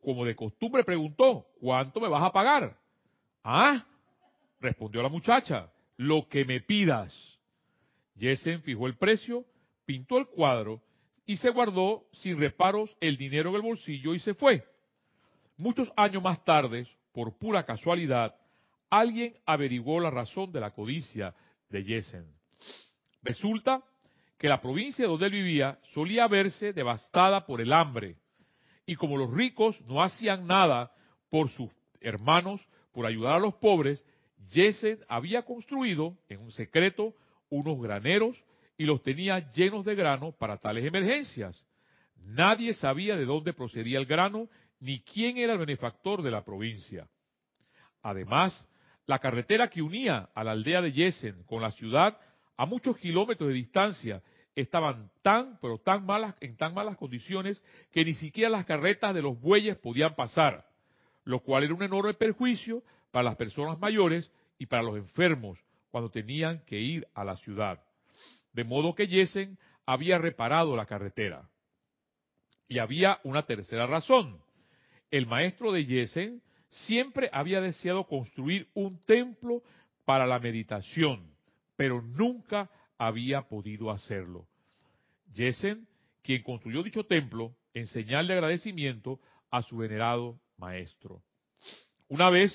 como 0.01 0.25
de 0.25 0.35
costumbre, 0.35 0.83
preguntó, 0.83 1.45
¿cuánto 1.61 2.01
me 2.01 2.09
vas 2.09 2.23
a 2.23 2.31
pagar? 2.31 2.75
Ah, 3.43 3.85
respondió 4.59 5.03
la 5.03 5.09
muchacha, 5.09 5.71
lo 5.97 6.27
que 6.27 6.45
me 6.45 6.61
pidas. 6.61 7.13
Jessen 8.17 8.63
fijó 8.63 8.87
el 8.87 8.97
precio, 8.97 9.45
pintó 9.85 10.17
el 10.17 10.25
cuadro 10.25 10.81
y 11.27 11.37
se 11.37 11.51
guardó 11.51 12.07
sin 12.11 12.39
reparos 12.39 12.97
el 12.99 13.15
dinero 13.15 13.51
en 13.51 13.57
el 13.57 13.61
bolsillo 13.61 14.15
y 14.15 14.19
se 14.19 14.33
fue. 14.33 14.65
Muchos 15.57 15.93
años 15.95 16.23
más 16.23 16.43
tarde, 16.43 16.87
por 17.13 17.37
pura 17.37 17.67
casualidad, 17.67 18.35
alguien 18.89 19.35
averiguó 19.45 19.99
la 19.99 20.09
razón 20.09 20.51
de 20.51 20.59
la 20.59 20.71
codicia 20.71 21.35
de 21.69 21.83
Jessen. 21.83 22.25
Resulta 23.21 23.83
que 24.39 24.47
la 24.47 24.61
provincia 24.61 25.05
donde 25.05 25.25
él 25.25 25.33
vivía 25.33 25.77
solía 25.93 26.27
verse 26.27 26.71
devastada 26.71 27.45
por 27.45 27.59
el 27.59 27.73
hambre. 27.73 28.15
Y 28.85 28.95
como 28.95 29.17
los 29.17 29.31
ricos 29.31 29.79
no 29.81 30.01
hacían 30.01 30.47
nada 30.47 30.91
por 31.29 31.49
sus 31.49 31.69
hermanos, 31.99 32.65
por 32.93 33.05
ayudar 33.05 33.35
a 33.35 33.39
los 33.39 33.53
pobres, 33.55 34.03
Jessen 34.49 34.99
había 35.09 35.43
construido 35.43 36.17
en 36.29 36.39
un 36.39 36.51
secreto 36.51 37.13
unos 37.49 37.79
graneros 37.81 38.41
y 38.77 38.85
los 38.85 39.01
tenía 39.03 39.51
llenos 39.51 39.83
de 39.83 39.93
grano 39.93 40.31
para 40.31 40.57
tales 40.57 40.85
emergencias. 40.85 41.65
Nadie 42.15 42.73
sabía 42.73 43.17
de 43.17 43.25
dónde 43.25 43.51
procedía 43.51 43.99
el 43.99 44.05
grano 44.05 44.47
ni 44.79 45.01
quién 45.01 45.37
era 45.37 45.53
el 45.53 45.59
benefactor 45.59 46.21
de 46.23 46.31
la 46.31 46.45
provincia. 46.45 47.09
Además, 48.01 48.57
la 49.05 49.19
carretera 49.19 49.69
que 49.69 49.81
unía 49.81 50.29
a 50.33 50.43
la 50.45 50.51
aldea 50.51 50.81
de 50.81 50.93
Jessen 50.93 51.43
con 51.43 51.61
la 51.61 51.71
ciudad 51.71 52.17
a 52.59 52.65
muchos 52.65 52.97
kilómetros 52.97 53.47
de 53.47 53.55
distancia, 53.55 54.21
estaban 54.53 55.09
tan, 55.21 55.57
pero 55.61 55.77
tan 55.77 56.05
malas, 56.05 56.35
en 56.41 56.57
tan 56.57 56.73
malas 56.73 56.97
condiciones 56.97 57.63
que 57.89 58.03
ni 58.03 58.13
siquiera 58.13 58.49
las 58.49 58.65
carretas 58.65 59.15
de 59.15 59.21
los 59.21 59.39
bueyes 59.39 59.77
podían 59.77 60.13
pasar, 60.13 60.67
lo 61.23 61.39
cual 61.39 61.63
era 61.63 61.73
un 61.73 61.83
enorme 61.83 62.15
perjuicio 62.15 62.83
para 63.11 63.23
las 63.23 63.37
personas 63.37 63.79
mayores 63.79 64.29
y 64.57 64.65
para 64.65 64.83
los 64.83 64.97
enfermos 64.97 65.57
cuando 65.89 66.11
tenían 66.11 66.59
que 66.65 66.77
ir 66.77 67.07
a 67.13 67.23
la 67.23 67.37
ciudad. 67.37 67.81
De 68.51 68.65
modo 68.65 68.93
que 68.93 69.07
Yesen 69.07 69.57
había 69.85 70.17
reparado 70.17 70.75
la 70.75 70.85
carretera. 70.85 71.49
Y 72.67 72.79
había 72.79 73.21
una 73.23 73.43
tercera 73.43 73.87
razón. 73.87 74.43
El 75.11 75.27
maestro 75.27 75.71
de 75.71 75.85
Yesen 75.85 76.41
siempre 76.67 77.29
había 77.31 77.61
deseado 77.61 78.03
construir 78.03 78.67
un 78.73 79.01
templo 79.05 79.63
para 80.03 80.27
la 80.27 80.39
meditación 80.39 81.38
pero 81.79 82.01
nunca 82.01 82.69
había 82.97 83.43
podido 83.43 83.89
hacerlo. 83.89 84.49
Jessen, 85.33 85.87
quien 86.21 86.43
construyó 86.43 86.83
dicho 86.83 87.05
templo, 87.05 87.55
en 87.73 87.87
señal 87.87 88.27
de 88.27 88.33
agradecimiento 88.33 89.21
a 89.49 89.61
su 89.61 89.77
venerado 89.77 90.41
maestro. 90.57 91.23
Una 92.09 92.29
vez 92.29 92.51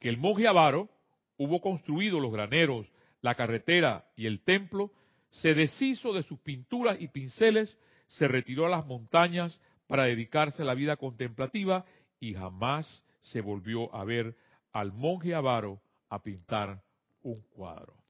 que 0.00 0.08
el 0.08 0.16
monje 0.16 0.48
avaro 0.48 0.90
hubo 1.36 1.60
construido 1.60 2.18
los 2.18 2.32
graneros, 2.32 2.88
la 3.20 3.36
carretera 3.36 4.10
y 4.16 4.26
el 4.26 4.40
templo, 4.40 4.90
se 5.30 5.54
deshizo 5.54 6.12
de 6.12 6.24
sus 6.24 6.40
pinturas 6.40 7.00
y 7.00 7.06
pinceles, 7.06 7.78
se 8.08 8.26
retiró 8.26 8.66
a 8.66 8.70
las 8.70 8.84
montañas 8.84 9.60
para 9.86 10.06
dedicarse 10.06 10.62
a 10.62 10.66
la 10.66 10.74
vida 10.74 10.96
contemplativa 10.96 11.84
y 12.18 12.34
jamás 12.34 13.04
se 13.20 13.40
volvió 13.40 13.94
a 13.94 14.02
ver 14.02 14.36
al 14.72 14.92
monje 14.92 15.36
avaro 15.36 15.80
a 16.08 16.20
pintar 16.20 16.82
un 17.22 17.40
cuadro. 17.42 18.05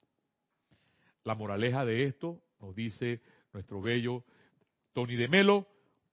La 1.27 1.35
moraleja 1.35 1.85
de 1.85 2.05
esto, 2.05 2.41
nos 2.61 2.77
dice 2.77 3.21
nuestro 3.53 3.83
bello 3.83 4.23
Tony 4.93 5.17
de 5.17 5.27
Melo, 5.27 5.67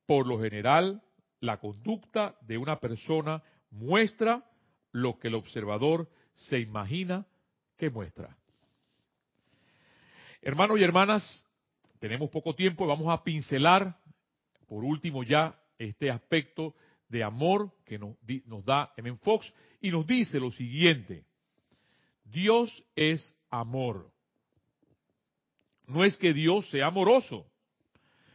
por 0.08 0.26
lo 0.26 0.42
general, 0.42 1.04
la 1.40 1.60
conducta 1.60 2.36
de 2.42 2.58
una 2.58 2.80
persona 2.80 3.44
muestra 3.70 4.44
lo 4.92 5.20
que 5.20 5.28
el 5.28 5.36
observador 5.36 6.10
se 6.34 6.60
imagina 6.60 7.28
que 7.78 7.92
muestra. 7.92 8.36
Hermanos 10.42 10.80
y 10.80 10.84
hermanas, 10.84 11.46
tenemos 12.00 12.32
poco 12.32 12.56
tiempo 12.56 12.84
y 12.84 12.88
vamos 12.88 13.10
a 13.10 13.24
pincelar, 13.24 13.96
por 14.66 14.84
último 14.84 15.22
ya, 15.22 15.62
este 15.78 16.10
aspecto 16.10 16.74
de 17.08 17.24
amor 17.24 17.72
que 17.86 18.00
nos, 18.00 18.16
nos 18.48 18.66
da 18.66 18.92
M. 18.98 19.16
Fox 19.18 19.54
y 19.80 19.92
nos 19.92 20.08
dice 20.08 20.40
lo 20.40 20.50
siguiente, 20.50 21.24
Dios 22.24 22.84
es 22.96 23.38
amor 23.52 24.12
no 25.88 26.04
es 26.04 26.18
que 26.18 26.34
Dios 26.34 26.70
sea 26.70 26.88
amoroso, 26.88 27.46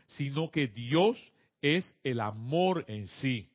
sino 0.06 0.50
que 0.50 0.66
Dios 0.66 1.32
es 1.62 1.98
el 2.04 2.20
amor 2.20 2.84
en 2.88 3.06
sí. 3.08 3.48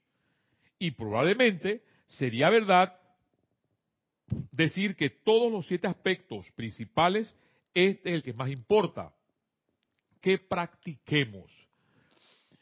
Y 0.79 0.91
probablemente 0.91 1.83
sería 2.07 2.49
verdad 2.49 2.99
decir 4.51 4.95
que 4.95 5.09
todos 5.09 5.51
los 5.51 5.67
siete 5.67 5.87
aspectos 5.87 6.49
principales, 6.51 7.33
este 7.73 8.09
es 8.09 8.15
el 8.15 8.23
que 8.23 8.33
más 8.33 8.49
importa, 8.49 9.13
que 10.21 10.37
practiquemos. 10.37 11.51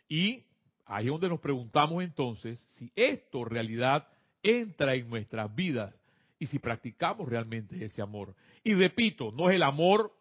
Y 0.08 0.44
ahí 0.86 1.06
es 1.06 1.12
donde 1.12 1.30
nos 1.30 1.40
preguntamos 1.40 2.04
entonces 2.04 2.60
si 2.76 2.92
esto 2.96 3.40
en 3.44 3.50
realidad 3.50 4.08
entra 4.44 4.96
en 4.96 5.10
nuestras 5.10 5.54
vidas 5.54 5.94
y 6.40 6.48
si 6.48 6.60
practicamos 6.60 7.30
realmente 7.30 7.84
ese 7.84 8.02
amor. 8.02 8.36
Y 8.64 8.74
repito, 8.74 9.32
no 9.32 9.50
es 9.50 9.56
el 9.56 9.64
amor 9.64 10.12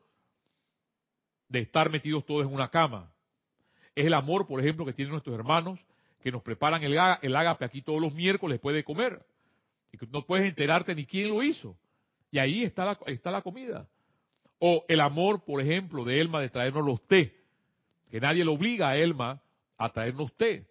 de 1.51 1.59
estar 1.59 1.91
metidos 1.91 2.25
todos 2.25 2.47
en 2.47 2.55
una 2.55 2.71
cama. 2.71 3.13
Es 3.95 4.07
el 4.07 4.15
amor, 4.15 4.47
por 4.47 4.61
ejemplo, 4.61 4.87
que 4.87 4.95
tienen 4.95 5.13
nuestros 5.13 5.35
hermanos 5.35 5.79
que 6.23 6.31
nos 6.31 6.43
preparan 6.43 6.83
el, 6.83 6.97
el 7.23 7.37
ágape 7.37 7.65
aquí 7.65 7.83
todos 7.83 8.01
los 8.01 8.15
miércoles 8.15 8.61
puede 8.61 8.85
comer. 8.85 9.21
Y 9.93 9.99
no 10.11 10.25
puedes 10.25 10.47
enterarte 10.47 10.95
ni 10.95 11.05
quién 11.05 11.29
lo 11.29 11.43
hizo. 11.43 11.77
Y 12.31 12.39
ahí 12.39 12.63
está 12.63 12.85
la, 12.85 12.99
está 13.07 13.31
la 13.31 13.43
comida. 13.43 13.89
O 14.59 14.85
el 14.89 15.01
amor, 15.01 15.45
por 15.45 15.61
ejemplo, 15.61 16.05
de 16.05 16.21
Elma 16.21 16.41
de 16.41 16.51
traernos 16.51 16.85
los 16.85 17.05
té. 17.07 17.35
Que 18.11 18.21
nadie 18.21 18.45
le 18.45 18.51
obliga 18.51 18.91
a 18.91 18.97
Elma 18.97 19.43
a 19.77 19.93
traernos 19.93 20.33
té. 20.37 20.67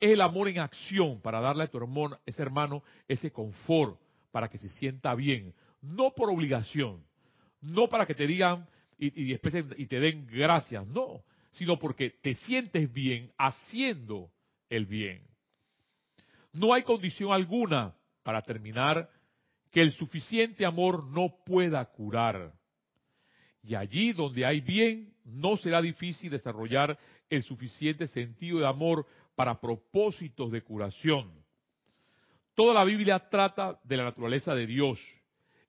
Es 0.00 0.12
el 0.12 0.20
amor 0.20 0.48
en 0.48 0.60
acción 0.60 1.20
para 1.20 1.40
darle 1.40 1.64
a 1.64 1.68
tu 1.68 1.78
hermano, 1.78 2.18
ese 2.24 2.42
hermano 2.42 2.82
ese 3.08 3.30
confort, 3.30 3.98
para 4.32 4.48
que 4.48 4.58
se 4.58 4.68
sienta 4.68 5.14
bien. 5.14 5.54
No 5.82 6.12
por 6.14 6.30
obligación. 6.30 7.04
No 7.60 7.88
para 7.88 8.06
que 8.06 8.14
te 8.14 8.26
digan 8.26 8.66
y, 8.98 9.36
te 9.38 10.00
den 10.00 10.26
gracias. 10.26 10.86
No. 10.86 11.22
Sino 11.52 11.78
porque 11.78 12.10
te 12.10 12.34
sientes 12.34 12.92
bien 12.92 13.30
haciendo 13.38 14.30
el 14.68 14.86
bien. 14.86 15.22
No 16.52 16.72
hay 16.72 16.82
condición 16.82 17.32
alguna, 17.32 17.94
para 18.22 18.42
terminar, 18.42 19.08
que 19.70 19.80
el 19.80 19.92
suficiente 19.92 20.64
amor 20.64 21.04
no 21.04 21.36
pueda 21.44 21.84
curar. 21.84 22.52
Y 23.62 23.74
allí 23.74 24.12
donde 24.12 24.44
hay 24.44 24.60
bien, 24.60 25.14
no 25.24 25.56
será 25.56 25.80
difícil 25.80 26.30
desarrollar 26.30 26.98
el 27.30 27.42
suficiente 27.42 28.06
sentido 28.06 28.58
de 28.60 28.66
amor 28.66 29.06
para 29.34 29.60
propósitos 29.60 30.50
de 30.52 30.62
curación. 30.62 31.32
Toda 32.54 32.74
la 32.74 32.84
Biblia 32.84 33.18
trata 33.30 33.80
de 33.82 33.96
la 33.96 34.04
naturaleza 34.04 34.54
de 34.54 34.66
Dios 34.66 35.00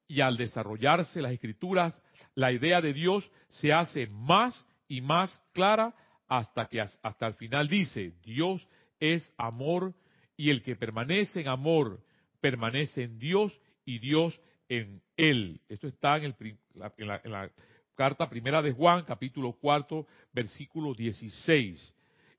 y 0.08 0.22
al 0.22 0.38
desarrollarse 0.38 1.22
las 1.22 1.32
escrituras, 1.32 2.00
la 2.36 2.52
idea 2.52 2.82
de 2.82 2.94
Dios 2.94 3.30
se 3.50 3.74
hace 3.74 4.08
más 4.08 4.68
y 4.88 5.02
más 5.02 5.42
clara 5.54 5.96
hasta 6.28 6.68
que 6.68 6.82
hasta 6.82 7.28
el 7.28 7.34
final 7.36 7.68
dice, 7.68 8.14
Dios 8.24 8.68
es 9.00 9.34
amor 9.38 9.94
y 10.38 10.50
el 10.50 10.62
que 10.62 10.76
permanece 10.76 11.42
en 11.42 11.48
amor 11.48 12.04
permanece 12.46 13.02
en 13.02 13.18
Dios 13.18 13.60
y 13.86 13.98
Dios 13.98 14.40
en 14.70 15.02
él. 15.18 15.60
Esto 15.68 15.88
está 15.88 16.18
en, 16.18 16.36
la, 16.76 17.52
carta 17.96 18.30
primera 18.30 18.62
de 18.62 18.72
Juan, 18.72 19.04
capítulo 19.04 19.54
cuarto, 19.54 20.06
versículo 20.32 20.94
16. 20.94 21.92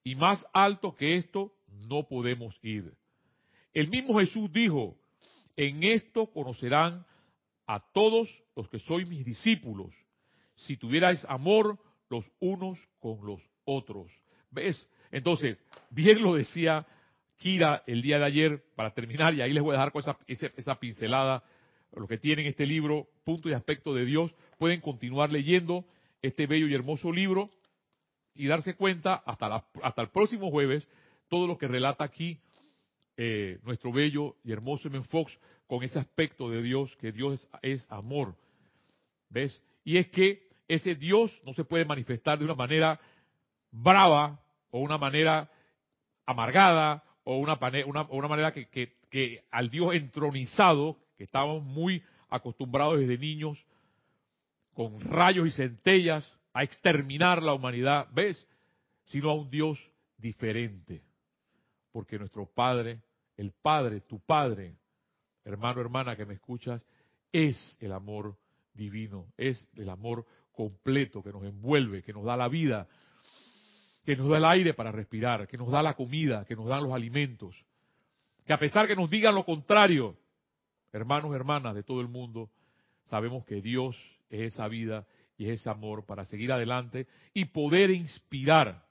Y 0.05 0.14
más 0.14 0.47
alto 0.53 0.94
que 0.94 1.16
esto 1.16 1.53
no 1.88 2.07
podemos 2.07 2.57
ir. 2.62 2.94
El 3.74 3.88
mismo 3.88 4.20
Jesús 4.20 4.53
dijo, 4.53 4.97
en 5.57 5.82
esto 5.82 6.26
conocerán 6.26 7.05
a 7.67 7.81
todos 7.93 8.31
los 8.55 8.69
que 8.69 8.79
sois 8.79 9.09
mis 9.09 9.25
discípulos, 9.25 9.95
si 10.55 10.77
tuvierais 10.77 11.25
amor 11.29 11.79
los 12.09 12.31
unos 12.41 12.79
con 13.01 13.25
los 13.27 13.41
otros. 13.64 14.11
¿Ves? 14.51 14.89
Entonces, 15.11 15.61
bien 15.91 16.23
lo 16.23 16.35
decía 16.35 16.87
Kira 17.39 17.83
el 17.87 18.01
día 18.01 18.19
de 18.19 18.25
ayer, 18.25 18.64
para 18.75 18.95
terminar, 18.95 19.35
y 19.35 19.43
ahí 19.43 19.53
les 19.53 19.62
voy 19.62 19.75
a 19.75 19.79
dejar 19.79 19.93
con 19.93 20.01
esa, 20.01 20.17
esa, 20.57 20.81
pincelada, 20.81 21.45
lo 21.95 22.07
que 22.07 22.19
tienen 22.19 22.47
este 22.47 22.64
libro, 22.67 23.09
Punto 23.25 23.49
y 23.49 23.53
Aspecto 23.53 23.95
de 23.95 24.05
Dios, 24.05 24.35
pueden 24.59 24.81
continuar 24.81 25.31
leyendo 25.31 25.85
este 26.23 26.47
bello 26.47 26.67
y 26.67 26.75
hermoso 26.75 27.12
libro 27.12 27.51
y 28.35 28.47
darse 28.47 28.75
cuenta 28.75 29.14
hasta, 29.14 29.64
hasta 29.83 30.03
el 30.03 30.09
próximo 30.09 30.51
jueves 30.51 30.89
todo 31.29 31.47
lo 31.47 31.59
que 31.59 31.69
relata 31.69 32.05
aquí 32.05 32.41
eh, 33.17 33.59
nuestro 33.62 33.93
bello 33.93 34.37
y 34.45 34.53
hermoso 34.53 34.89
M. 34.89 35.03
Fox 35.05 35.39
con 35.67 35.83
ese 35.83 35.99
aspecto 35.99 36.51
de 36.51 36.62
Dios, 36.62 36.97
que 36.97 37.12
Dios 37.12 37.49
es, 37.62 37.91
amor. 37.91 38.37
¿Ves? 39.31 39.61
Y 39.85 39.97
es 39.97 40.09
que 40.09 40.49
ese 40.69 40.95
Dios 40.95 41.41
no 41.45 41.53
se 41.55 41.64
puede 41.64 41.85
manifestar 41.85 42.39
de 42.39 42.45
una 42.45 42.55
manera 42.55 43.01
brava 43.71 44.41
o 44.71 44.81
una 44.81 44.99
manera 44.99 45.51
amargada 46.25 47.05
o 47.25 47.39
una, 47.39 47.59
una, 48.11 48.29
manera 48.29 48.53
que, 48.53 48.69
que, 48.69 49.45
al 49.51 49.71
Dios 49.71 49.95
entronizado, 49.95 50.99
que 51.17 51.25
estábamos 51.25 51.64
muy 51.64 52.03
acostumbrados 52.29 52.99
desde 53.01 53.19
niños, 53.19 53.64
con 54.75 55.01
rayos 55.01 55.49
y 55.49 55.53
centellas, 55.53 56.33
a 56.53 56.62
exterminar 56.62 57.43
la 57.43 57.55
humanidad, 57.55 58.09
¿ves? 58.12 58.47
Sino 59.07 59.31
a 59.31 59.35
un 59.35 59.51
Dios 59.51 59.79
diferente. 60.17 61.03
Porque 61.93 62.19
nuestro 62.19 62.47
Padre, 62.47 63.01
el 63.37 63.53
Padre, 63.53 64.01
tu 64.01 64.20
Padre, 64.20 64.76
hermano, 65.45 65.80
hermana 65.80 66.16
que 66.16 66.26
me 66.26 66.34
escuchas, 66.34 66.87
es 67.32 67.76
el 67.80 67.93
amor 67.93 68.37
divino, 68.74 69.26
es 69.37 69.68
el 69.74 69.89
amor 69.89 70.26
completo 70.53 71.22
que 71.22 71.32
nos 71.32 71.45
envuelve, 71.45 72.03
que 72.03 72.12
nos 72.12 72.24
da 72.24 72.37
la 72.37 72.49
vida, 72.49 72.89
que 74.05 74.16
nos 74.16 74.28
da 74.28 74.39
el 74.39 74.45
aire 74.45 74.74
para 74.74 74.93
respirar, 74.93 75.47
que 75.47 75.59
nos 75.59 75.70
da 75.70 75.82
la 75.82 75.95
comida, 75.95 76.45
que 76.45 76.57
nos 76.57 76.66
da 76.66 76.80
los 76.80 76.93
alimentos. 76.93 77.57
Que 78.45 78.53
a 78.53 78.59
pesar 78.59 78.87
que 78.87 78.97
nos 78.97 79.11
digan 79.11 79.34
lo 79.34 79.45
contrario, 79.45 80.16
hermanos, 80.93 81.34
hermanas 81.34 81.74
de 81.74 81.82
todo 81.82 82.01
el 82.01 82.09
mundo, 82.09 82.51
sabemos 83.07 83.45
que 83.45 83.61
Dios 83.61 83.97
es 84.30 84.55
esa 84.55 84.68
vida 84.68 85.07
y 85.37 85.47
es 85.47 85.61
ese 85.61 85.68
amor 85.68 86.07
para 86.07 86.24
seguir 86.24 86.53
adelante 86.53 87.07
y 87.34 87.47
poder 87.47 87.91
inspirar 87.91 88.87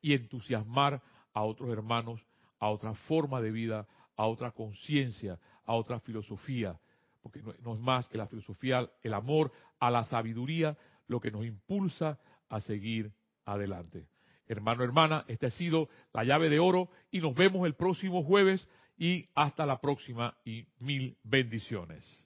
y 0.00 0.14
entusiasmar 0.14 1.02
a 1.32 1.42
otros 1.42 1.70
hermanos 1.70 2.20
a 2.58 2.68
otra 2.68 2.94
forma 2.94 3.40
de 3.40 3.50
vida, 3.50 3.86
a 4.16 4.26
otra 4.26 4.50
conciencia, 4.50 5.38
a 5.64 5.74
otra 5.74 6.00
filosofía, 6.00 6.78
porque 7.22 7.42
no 7.62 7.74
es 7.74 7.80
más 7.80 8.08
que 8.08 8.18
la 8.18 8.26
filosofía, 8.26 8.88
el 9.02 9.14
amor 9.14 9.52
a 9.80 9.90
la 9.90 10.04
sabiduría, 10.04 10.76
lo 11.08 11.20
que 11.20 11.30
nos 11.30 11.44
impulsa 11.44 12.18
a 12.48 12.60
seguir 12.60 13.12
adelante. 13.44 14.08
Hermano, 14.46 14.84
hermana, 14.84 15.24
esta 15.26 15.48
ha 15.48 15.50
sido 15.50 15.88
la 16.12 16.24
llave 16.24 16.48
de 16.48 16.60
oro 16.60 16.88
y 17.10 17.20
nos 17.20 17.34
vemos 17.34 17.66
el 17.66 17.74
próximo 17.74 18.22
jueves 18.22 18.68
y 18.96 19.28
hasta 19.34 19.66
la 19.66 19.80
próxima 19.80 20.36
y 20.44 20.66
mil 20.78 21.16
bendiciones. 21.24 22.25